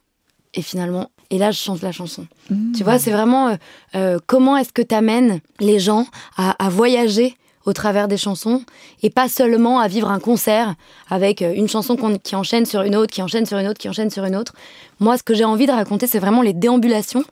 [0.54, 2.26] et finalement, et là je chante la chanson.
[2.50, 2.72] Mmh.
[2.72, 3.56] Tu vois, c'est vraiment
[3.94, 6.06] euh, comment est-ce que tu amènes les gens
[6.36, 7.34] à, à voyager
[7.64, 8.62] au travers des chansons
[9.02, 10.74] et pas seulement à vivre un concert
[11.08, 13.88] avec euh, une chanson qui enchaîne sur une autre, qui enchaîne sur une autre, qui
[13.88, 14.52] enchaîne sur une autre.
[15.00, 17.24] Moi, ce que j'ai envie de raconter, c'est vraiment les déambulations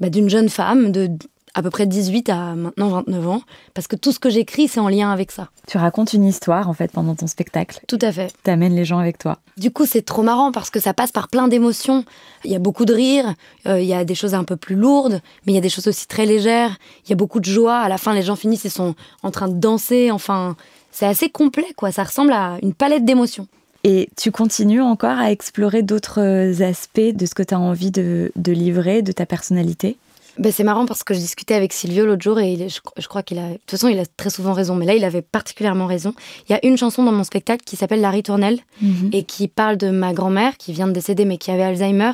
[0.00, 1.10] bah, d'une jeune femme de
[1.54, 3.42] à peu près 18 à maintenant 29 ans,
[3.74, 5.48] parce que tout ce que j'écris, c'est en lien avec ça.
[5.66, 7.80] Tu racontes une histoire, en fait, pendant ton spectacle.
[7.86, 8.32] Tout à fait.
[8.44, 9.38] Tu amènes les gens avec toi.
[9.56, 12.04] Du coup, c'est trop marrant, parce que ça passe par plein d'émotions.
[12.44, 13.34] Il y a beaucoup de rire,
[13.66, 15.68] euh, il y a des choses un peu plus lourdes, mais il y a des
[15.68, 16.76] choses aussi très légères.
[17.06, 17.78] Il y a beaucoup de joie.
[17.78, 20.10] À la fin, les gens finissent, ils sont en train de danser.
[20.10, 20.56] Enfin,
[20.90, 21.92] c'est assez complet, quoi.
[21.92, 23.48] Ça ressemble à une palette d'émotions.
[23.84, 28.32] Et tu continues encore à explorer d'autres aspects de ce que tu as envie de,
[28.46, 29.98] livrer, de ta personnalité?
[30.38, 33.38] Ben c'est marrant parce que je discutais avec Silvio l'autre jour et je, crois qu'il
[33.38, 33.50] a.
[33.50, 36.14] De toute façon, il a très souvent raison, mais là, il avait particulièrement raison.
[36.48, 39.10] Il y a une chanson dans mon spectacle qui s'appelle La ritournelle mhm.
[39.12, 42.12] et qui parle de ma grand-mère qui vient de décéder mais qui avait Alzheimer.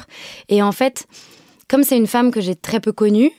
[0.48, 1.06] Et en fait,
[1.68, 3.32] comme c'est une femme que j'ai très peu connue,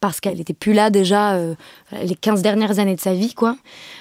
[0.00, 1.54] parce qu'elle n'était plus là déjà euh,
[2.02, 3.56] les 15 dernières années de sa vie, quoi,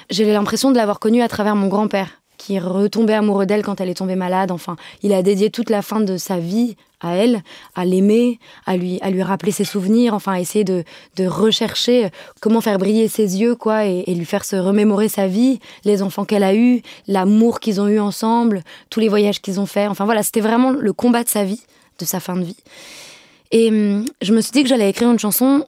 [0.09, 3.89] j'ai l'impression de l'avoir connue à travers mon grand-père qui retombait amoureux d'elle quand elle
[3.89, 4.51] est tombée malade.
[4.51, 7.41] Enfin, il a dédié toute la fin de sa vie à elle,
[7.75, 10.83] à l'aimer, à lui, à lui rappeler ses souvenirs, enfin, à essayer de,
[11.17, 15.59] de rechercher comment faire briller ses yeux, quoi, et, lui faire se remémorer sa vie,
[15.83, 19.65] les enfants qu'elle a eus, l'amour qu'ils ont eu ensemble, tous les voyages qu'ils ont
[19.65, 19.89] faits.
[19.89, 21.61] Enfin, voilà, c'était vraiment le combat de sa vie,
[21.99, 22.57] de sa fin de vie.
[23.51, 25.65] Et hum, je me suis dit que j'allais écrire une chanson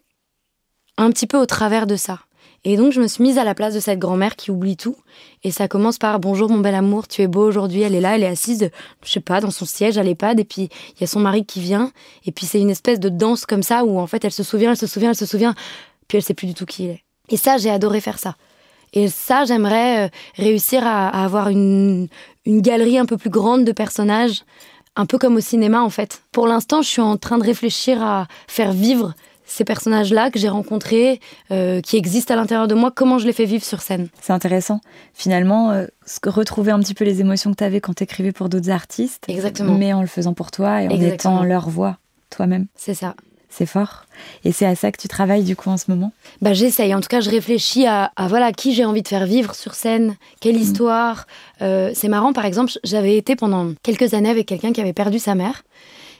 [0.98, 2.20] un petit peu au travers de ça.
[2.66, 4.96] Et donc, je me suis mise à la place de cette grand-mère qui oublie tout.
[5.44, 7.82] Et ça commence par Bonjour, mon bel amour, tu es beau aujourd'hui.
[7.82, 8.70] Elle est là, elle est assise,
[9.04, 10.40] je sais pas, dans son siège à l'EHPAD.
[10.40, 11.92] Et puis, il y a son mari qui vient.
[12.26, 14.72] Et puis, c'est une espèce de danse comme ça où, en fait, elle se souvient,
[14.72, 15.54] elle se souvient, elle se souvient.
[16.08, 17.04] Puis, elle sait plus du tout qui il est.
[17.30, 18.36] Et ça, j'ai adoré faire ça.
[18.94, 22.08] Et ça, j'aimerais euh, réussir à, avoir une,
[22.46, 24.44] une galerie un peu plus grande de personnages,
[24.96, 26.22] un peu comme au cinéma, en fait.
[26.32, 29.16] Pour l'instant, je suis en train de réfléchir à faire vivre
[29.46, 31.20] ces personnages-là que j'ai rencontrés,
[31.52, 34.08] euh, qui existent à l'intérieur de moi, comment je les fais vivre sur scène.
[34.22, 34.82] C'est intéressant.
[35.14, 35.86] Finalement, euh,
[36.26, 39.26] retrouver un petit peu les émotions que tu avais quand tu écrivais pour d'autres artistes.
[39.28, 39.78] Exactement.
[39.78, 41.98] Mais en le faisant pour toi et en étant leur voix,
[42.30, 42.68] toi-même.
[42.76, 43.16] C'est ça.
[43.50, 44.06] C'est fort.
[44.46, 46.12] Et c'est à ça que tu travailles du coup en ce moment?
[46.42, 46.96] Bah, J'essaye.
[46.96, 50.16] En tout cas, je réfléchis à, voilà qui j'ai envie de faire vivre sur scène,
[50.40, 50.62] quelle mm.
[50.62, 51.28] histoire.
[51.62, 55.20] Euh, c'est marrant, par exemple, j'avais été pendant quelques années avec quelqu'un qui avait perdu
[55.20, 55.64] sa mère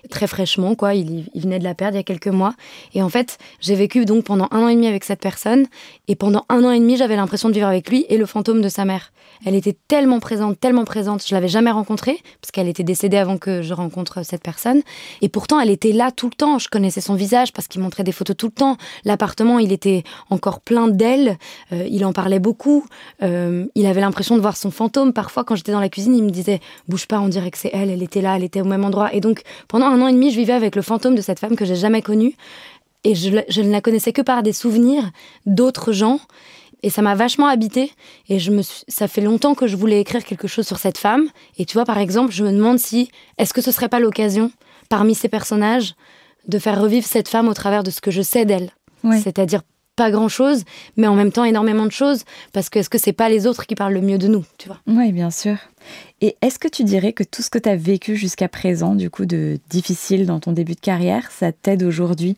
[0.10, 0.94] très fraîchement, quoi.
[0.94, 2.54] Il, venait de la perdre il y a quelques mois.
[2.94, 5.66] Et en fait, j'ai vécu donc pendant un an et demi avec cette personne.
[6.08, 8.62] Et pendant un an et demi, j'avais l'impression de vivre avec lui et le fantôme
[8.62, 9.12] de sa mère.
[9.46, 11.26] Elle était tellement présente, tellement présente.
[11.26, 14.82] Je l'avais jamais rencontrée parce qu'elle était décédée avant que je rencontre cette personne.
[15.22, 16.60] Et pourtant, elle était là tout le temps.
[16.60, 18.78] Je connaissais son visage parce qu'il montrait des photos tout le temps.
[19.04, 21.38] L'appartement, il était encore plein d'elle.
[21.74, 22.86] Euh, il en parlait beaucoup.
[23.22, 25.14] Euh, il avait l'impression de voir son fantôme.
[25.14, 27.72] Parfois, quand j'étais dans la cuisine, il me disait "Bouge pas, on dirait que c'est
[27.74, 27.90] elle.
[27.90, 30.32] Elle était là, elle était au même endroit." Et donc, pendant un an et demi,
[30.32, 32.36] je vivais avec le fantôme de cette femme que j'ai jamais connue.
[33.04, 35.12] Et je, ne la connaissais que par des souvenirs
[35.46, 36.20] d'autres gens.
[36.84, 37.92] Et ça m'a vachement habité.
[38.30, 41.28] Et je me ça fait longtemps que je voulais écrire quelque chose sur cette femme.
[41.58, 44.52] Et tu vois, par exemple, je me demande si, est-ce que ce serait pas l'occasion,
[44.90, 45.96] parmi ces personnages,
[46.48, 48.72] de faire revivre cette femme au travers de ce que je sais d'elle?
[49.22, 49.62] C'est-à-dire
[49.96, 50.64] pas grand chose,
[50.98, 53.66] mais en même temps énormément de choses, parce que est-ce que c'est pas les autres
[53.66, 54.80] qui parlent le mieux de nous, tu vois?
[54.88, 55.58] Oui, bien sûr.
[56.22, 59.10] Et est-ce que tu dirais que tout ce que tu as vécu jusqu'à présent, du
[59.10, 62.38] coup, de difficile dans ton début de carrière, ça t'aide aujourd'hui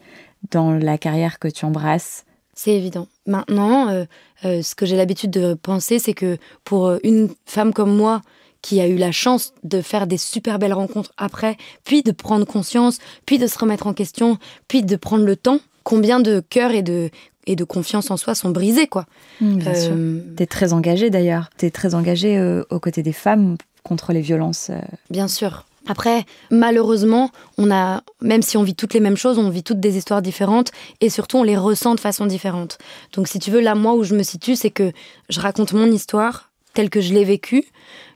[0.51, 2.26] dans la carrière que tu embrasses?
[2.53, 3.08] C'est évident.
[3.26, 4.06] Maintenant, euh,
[4.45, 8.22] euh, ce que j'ai l'habitude de penser, c'est que pour euh, une femme comme moi,
[8.62, 12.47] qui a eu la chance de faire des super belles rencontres après, puis de prendre
[12.47, 12.97] conscience,
[13.28, 16.84] puis de se remettre en question, puis de prendre le temps, combien de cœurs et
[16.84, 17.10] de
[17.48, 19.06] et de confiance en soi sont brisés, quoi.
[19.40, 21.52] Mmh, bien euh, T'es très engagée d'ailleurs.
[21.58, 24.72] T'es très engagée euh, aux côtés des femmes contre les violences.
[24.72, 24.80] Euh.
[25.12, 25.66] Bien sûr.
[25.88, 27.30] Après, malheureusement,
[27.60, 30.24] on a, même si on vit toutes les mêmes choses, on vit toutes des histoires
[30.24, 30.72] différentes
[31.02, 32.80] et surtout on les ressent de façon différente.
[33.14, 34.92] Donc, si tu veux, là, moi où je me situe, c'est que
[35.30, 37.64] je raconte mon histoire telle que je l'ai vécue,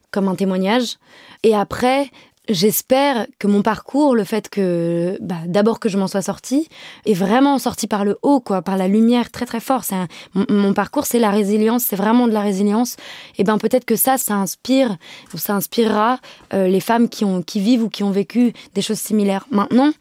[0.09, 0.97] comme un témoignage.
[1.43, 2.09] Et après,
[2.49, 6.67] J'espère que mon parcours, le fait que bah, d'abord que je m'en sois sortie,
[7.05, 9.83] est vraiment sorti par le haut, quoi, par la lumière très très fort.
[9.91, 10.07] Un,
[10.49, 12.95] mon, parcours, c'est la résilience, c'est vraiment de la résilience.
[13.37, 14.97] Et ben peut-être que ça, ça inspire
[15.31, 16.17] ou ça inspirera
[16.55, 19.45] euh, les femmes qui ont qui vivent ou qui ont vécu des choses similaires.
[19.51, 19.91] Maintenant,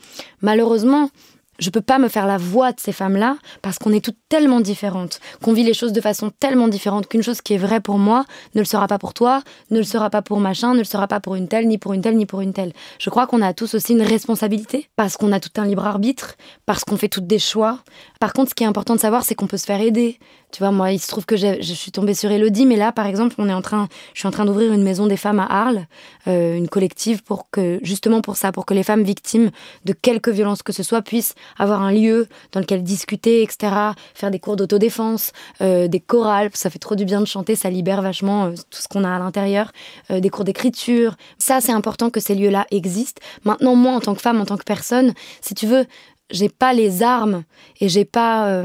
[0.41, 1.11] malheureusement,
[1.59, 4.61] je peux pas me faire la voix de ces femmes-là parce qu'on est toutes tellement
[4.61, 7.99] différentes, qu'on vit les choses de façon tellement différente qu'une chose qui est vraie pour
[7.99, 10.85] moi ne le sera pas pour toi, ne le sera pas pour machin, ne le
[10.85, 12.73] sera pas pour une telle, ni pour une telle, ni pour une telle.
[12.99, 16.37] Je crois qu'on a tous aussi une responsabilité parce qu'on a tout un libre arbitre,
[16.67, 17.81] parce qu'on fait toutes des choix.
[18.21, 20.19] Par contre, ce qui est important de savoir, c'est qu'on peut se faire aider.
[20.51, 23.07] Tu vois, moi, il se trouve que je suis tombée sur Elodie, mais là, par
[23.07, 25.45] exemple, on est en train, je suis en train d'ouvrir une maison des femmes à
[25.45, 25.87] Arles,
[26.27, 29.51] euh, une collective pour que, justement pour ça, pour que les femmes victimes
[29.85, 33.73] de quelque violence que ce soit puissent avoir un lieu dans lequel discuter, etc.,
[34.15, 37.69] faire des cours d'autodéfense, euh, des chorales, ça fait trop du bien de chanter, ça
[37.69, 39.71] libère vachement euh, tout ce qu'on a à l'intérieur,
[40.11, 41.17] des cours d'écriture.
[41.39, 43.21] Ça, c'est important que ces lieux-là existent.
[43.45, 45.87] Maintenant, moi, en tant que femme, en tant que personne, si tu veux,
[46.31, 47.45] j'ai pas les armes
[47.81, 48.63] et j'ai pas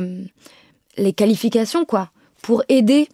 [0.98, 2.10] les qualifications, quoi,
[2.42, 3.08] pour aider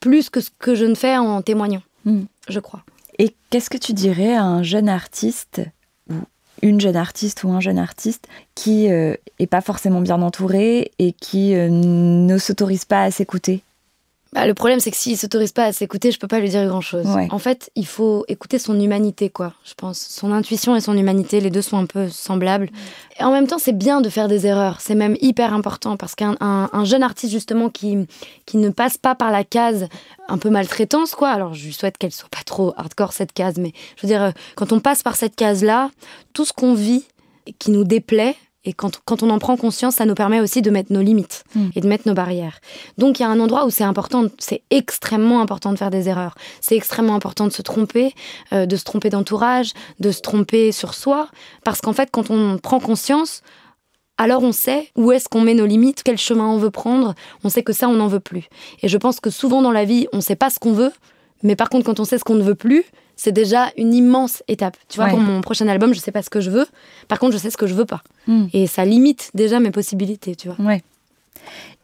[0.00, 2.22] plus que ce que je ne fais en témoignant, hmm.
[2.48, 2.84] je crois.
[3.18, 5.62] Et qu'est-ce que tu dirais à un jeune artiste,
[6.10, 6.14] ou
[6.62, 11.12] une jeune artiste ou un jeune artiste, qui n'est euh, pas forcément bien entouré et
[11.12, 13.62] qui euh, ne s'autorise pas à s'écouter?
[14.32, 16.66] Bah, le problème, c'est que s'il s'autorise pas à s'écouter, je peux pas lui dire
[16.66, 17.06] grand chose.
[17.30, 19.54] En fait, il faut écouter son humanité, quoi.
[19.64, 19.98] Je pense.
[19.98, 22.68] Son intuition et son humanité, les deux sont un peu semblables.
[23.18, 24.80] Et en même temps, c'est bien de faire des erreurs.
[24.80, 26.36] C'est même hyper important parce qu'un
[26.84, 28.06] jeune artiste, justement, qui,
[28.46, 29.88] qui ne passe pas par la case
[30.28, 31.30] un peu maltraitance, quoi.
[31.30, 33.56] Alors, je lui souhaite qu'elle soit pas trop hardcore, cette case.
[33.58, 35.90] Mais je veux dire, euh, quand on passe par cette case-là,
[36.32, 37.04] tout ce qu'on vit
[37.58, 38.34] qui nous déplaît,
[38.66, 41.44] et quand, quand, on en prend conscience, ça nous permet aussi de mettre nos limites
[41.54, 41.68] mm.
[41.76, 42.58] et de mettre nos barrières.
[42.98, 46.08] Donc il y a un endroit où c'est important, c'est extrêmement important de faire des
[46.08, 46.34] erreurs.
[46.60, 48.12] C'est extrêmement important de se tromper,
[48.52, 51.28] euh, de se tromper d'entourage, de se tromper sur soi.
[51.64, 53.42] Parce qu'en fait, quand on prend conscience,
[54.18, 57.14] alors on sait où est-ce qu'on met nos limites, quel chemin on veut prendre.
[57.44, 58.48] On sait que ça, on n'en veut plus.
[58.82, 60.92] Et je pense que souvent dans la vie, on ne sait pas ce qu'on veut.
[61.44, 62.84] Mais par contre, quand on sait ce qu'on ne veut plus,
[63.16, 64.76] c'est déjà une immense étape.
[64.88, 66.66] Tu vois, pour mon prochain album, je sais pas ce que je veux.
[67.08, 68.02] Par contre, je sais ce que je veux pas.
[68.26, 68.46] Hmm.
[68.52, 70.64] Et ça limite déjà mes possibilités, tu vois.
[70.64, 70.82] Ouais.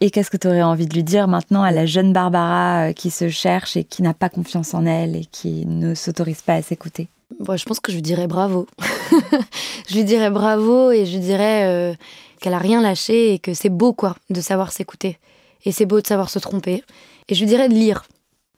[0.01, 2.93] Et qu'est-ce que tu aurais envie de lui dire maintenant à la jeune Barbara euh,
[2.93, 6.55] qui se cherche et qui n'a pas confiance en elle et qui ne s'autorise pas
[6.55, 7.09] à s'écouter?
[7.41, 8.67] Bon, Je pense que je lui dirais bravo.
[9.89, 11.95] je lui dirais bravo et je lui dirais euh,
[12.41, 15.19] qu'elle a rien lâché et que c'est beau, quoi, de savoir s'écouter.
[15.65, 16.83] Et c'est beau de savoir se tromper.
[17.29, 18.05] Et je lui dirais de lire.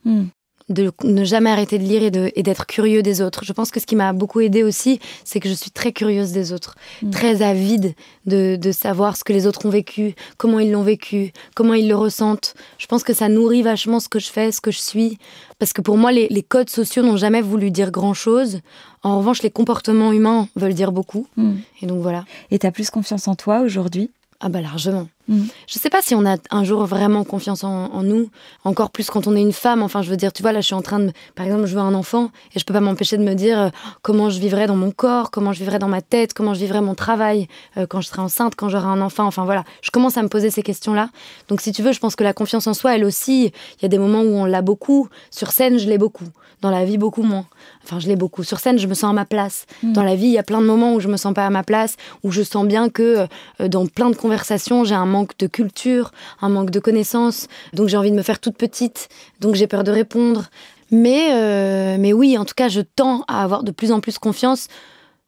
[0.04, 0.24] Hmm
[0.70, 3.44] de ne jamais arrêter de lire et d'être curieux des autres.
[3.44, 6.32] Je pense que ce qui m'a beaucoup aidé aussi, c'est que je suis très curieuse
[6.32, 7.10] des autres, mm.
[7.10, 7.94] très avide
[8.26, 11.94] de, savoir ce que les autres ont vécu, comment ils l'ont vécu, comment ils le
[11.94, 12.54] ressentent.
[12.78, 15.18] Je pense que ça nourrit vachement ce que je fais, ce que je suis.
[15.58, 18.60] Parce que pour moi, les, codes sociaux n'ont jamais voulu dire grand-chose.
[19.02, 21.26] En revanche, les comportements humains veulent dire beaucoup.
[21.36, 21.52] Mm.
[21.82, 22.24] Et donc voilà.
[22.50, 24.10] Et tu as plus confiance en toi aujourd'hui?
[24.40, 25.08] Ah bah largement.
[25.28, 25.48] Je mm.
[25.66, 28.30] Je sais pas si on a un jour vraiment confiance en, nous,
[28.64, 29.82] encore plus quand on est une femme.
[29.82, 31.74] Enfin, je veux dire, tu vois, là, je suis en train de, par exemple, je
[31.74, 33.68] veux un enfant et je peux pas m'empêcher de me dire euh,
[34.02, 36.80] comment je vivrai dans mon corps, comment je vivrai dans ma tête, comment je vivrai
[36.80, 39.24] mon travail euh, quand je serai enceinte, quand j'aurai un enfant.
[39.26, 41.10] Enfin voilà, je commence à me poser ces questions-là.
[41.48, 43.46] Donc, si tu veux, je pense que la confiance en soi, elle aussi,
[43.78, 45.08] il y a des moments où on l'a beaucoup.
[45.30, 46.28] Sur scène, je l'ai beaucoup.
[46.60, 47.44] Dans la vie, beaucoup moins.
[47.82, 48.42] Enfin, je l'ai beaucoup.
[48.42, 49.66] Sur scène, je me sens à ma place.
[49.82, 49.92] Mm.
[49.92, 51.50] Dans la vie, il y a plein de moments où je me sens pas à
[51.50, 53.26] ma place, où je sens bien que
[53.60, 57.46] euh, dans plein de conversations, j'ai un manque de culture, un manque de connaissances.
[57.72, 59.08] Donc, j'ai envie de me faire toute petite.
[59.40, 60.50] Donc, j'ai peur de répondre.
[60.90, 64.18] Mais, euh, mais oui, en tout cas, je tends à avoir de plus en plus
[64.18, 64.68] confiance.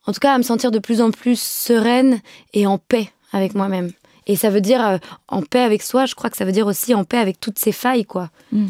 [0.06, 2.20] En tout cas, à me sentir de plus en plus sereine
[2.52, 3.90] et en paix avec moi-même.
[4.26, 6.66] Et ça veut dire euh, en paix avec soi, je crois que ça veut dire
[6.66, 8.30] aussi en paix avec toutes ses failles, quoi.
[8.52, 8.66] Mm.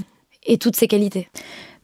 [0.48, 1.28] Et toutes ses qualités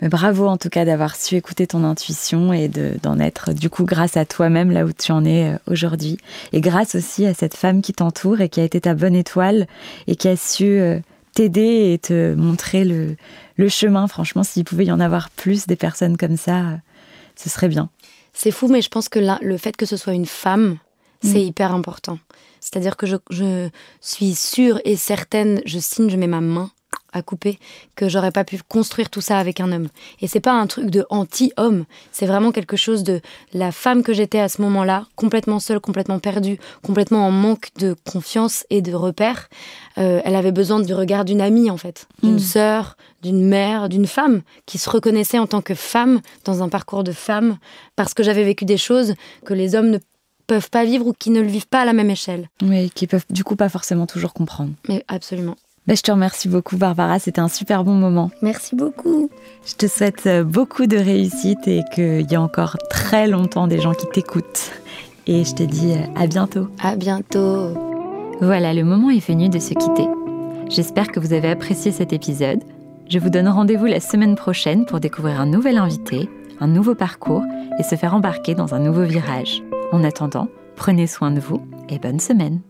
[0.09, 4.17] bravo en tout cas d'avoir su écouter ton intuition et d'en être du coup grâce
[4.17, 6.19] à toi-même là où tu en es euh, aujourd'hui.
[6.53, 9.67] Et grâce aussi à cette femme qui t'entoure et qui a été ta bonne étoile
[10.07, 10.99] et qui a su euh,
[11.35, 13.17] t'aider et te montrer le,
[13.69, 14.09] chemin.
[14.09, 16.77] Franchement, s'il pouvait y en avoir plus des personnes comme ça, euh,
[17.37, 17.91] ce serait bien.
[18.33, 20.79] C'est fou, mais je pense que le fait que ce soit une femme,
[21.23, 21.47] c'est mm.
[21.47, 22.19] hyper important.
[22.59, 23.69] C'est-à-dire que je, je
[24.01, 26.73] suis sûre et certaine, je signe, je mets ma main
[27.13, 27.59] à couper
[27.97, 29.89] que j'aurais pas pu construire tout ça avec un homme.
[30.21, 33.21] Et c'est pas un truc de anti-homme, c'est vraiment quelque chose de
[33.53, 37.95] la femme que j'étais à ce moment-là, complètement seule, complètement perdue, complètement en manque de
[38.11, 39.49] confiance et de repères.
[39.99, 42.41] Euh, elle avait besoin du regard d'une amie en fait, d'une mm.
[42.41, 47.05] sœur, d'une mère, d'une femme qui se reconnaissait en tant que femme dans un parcours
[47.05, 47.59] de femme
[47.97, 49.99] parce que j'avais vécu des choses que les hommes ne
[50.47, 52.49] peuvent pas vivre ou qui ne le vivent pas à la même échelle.
[52.63, 54.73] Oui, qui peuvent du coup pas forcément toujours comprendre.
[54.89, 55.57] Mais absolument.
[55.89, 57.19] Ben, je te remercie beaucoup, Barbara.
[57.19, 58.31] C'était un super bon moment.
[58.41, 59.29] Merci beaucoup.
[59.67, 63.81] Je te souhaite euh, beaucoup de réussite et qu'il y ait encore très longtemps des
[63.81, 64.71] gens qui t'écoutent.
[65.27, 66.69] Et je te dis euh, à bientôt.
[66.81, 67.75] À bientôt.
[68.41, 70.07] Voilà, le moment est venu de se quitter.
[70.69, 72.63] J'espère que vous avez apprécié cet épisode.
[73.09, 76.29] Je vous donne rendez-vous la semaine prochaine pour découvrir un nouvel invité,
[76.61, 77.43] un nouveau parcours
[77.79, 79.63] et se faire embarquer dans un nouveau virage.
[79.91, 82.61] En attendant, prenez soin de vous et bonne semaine.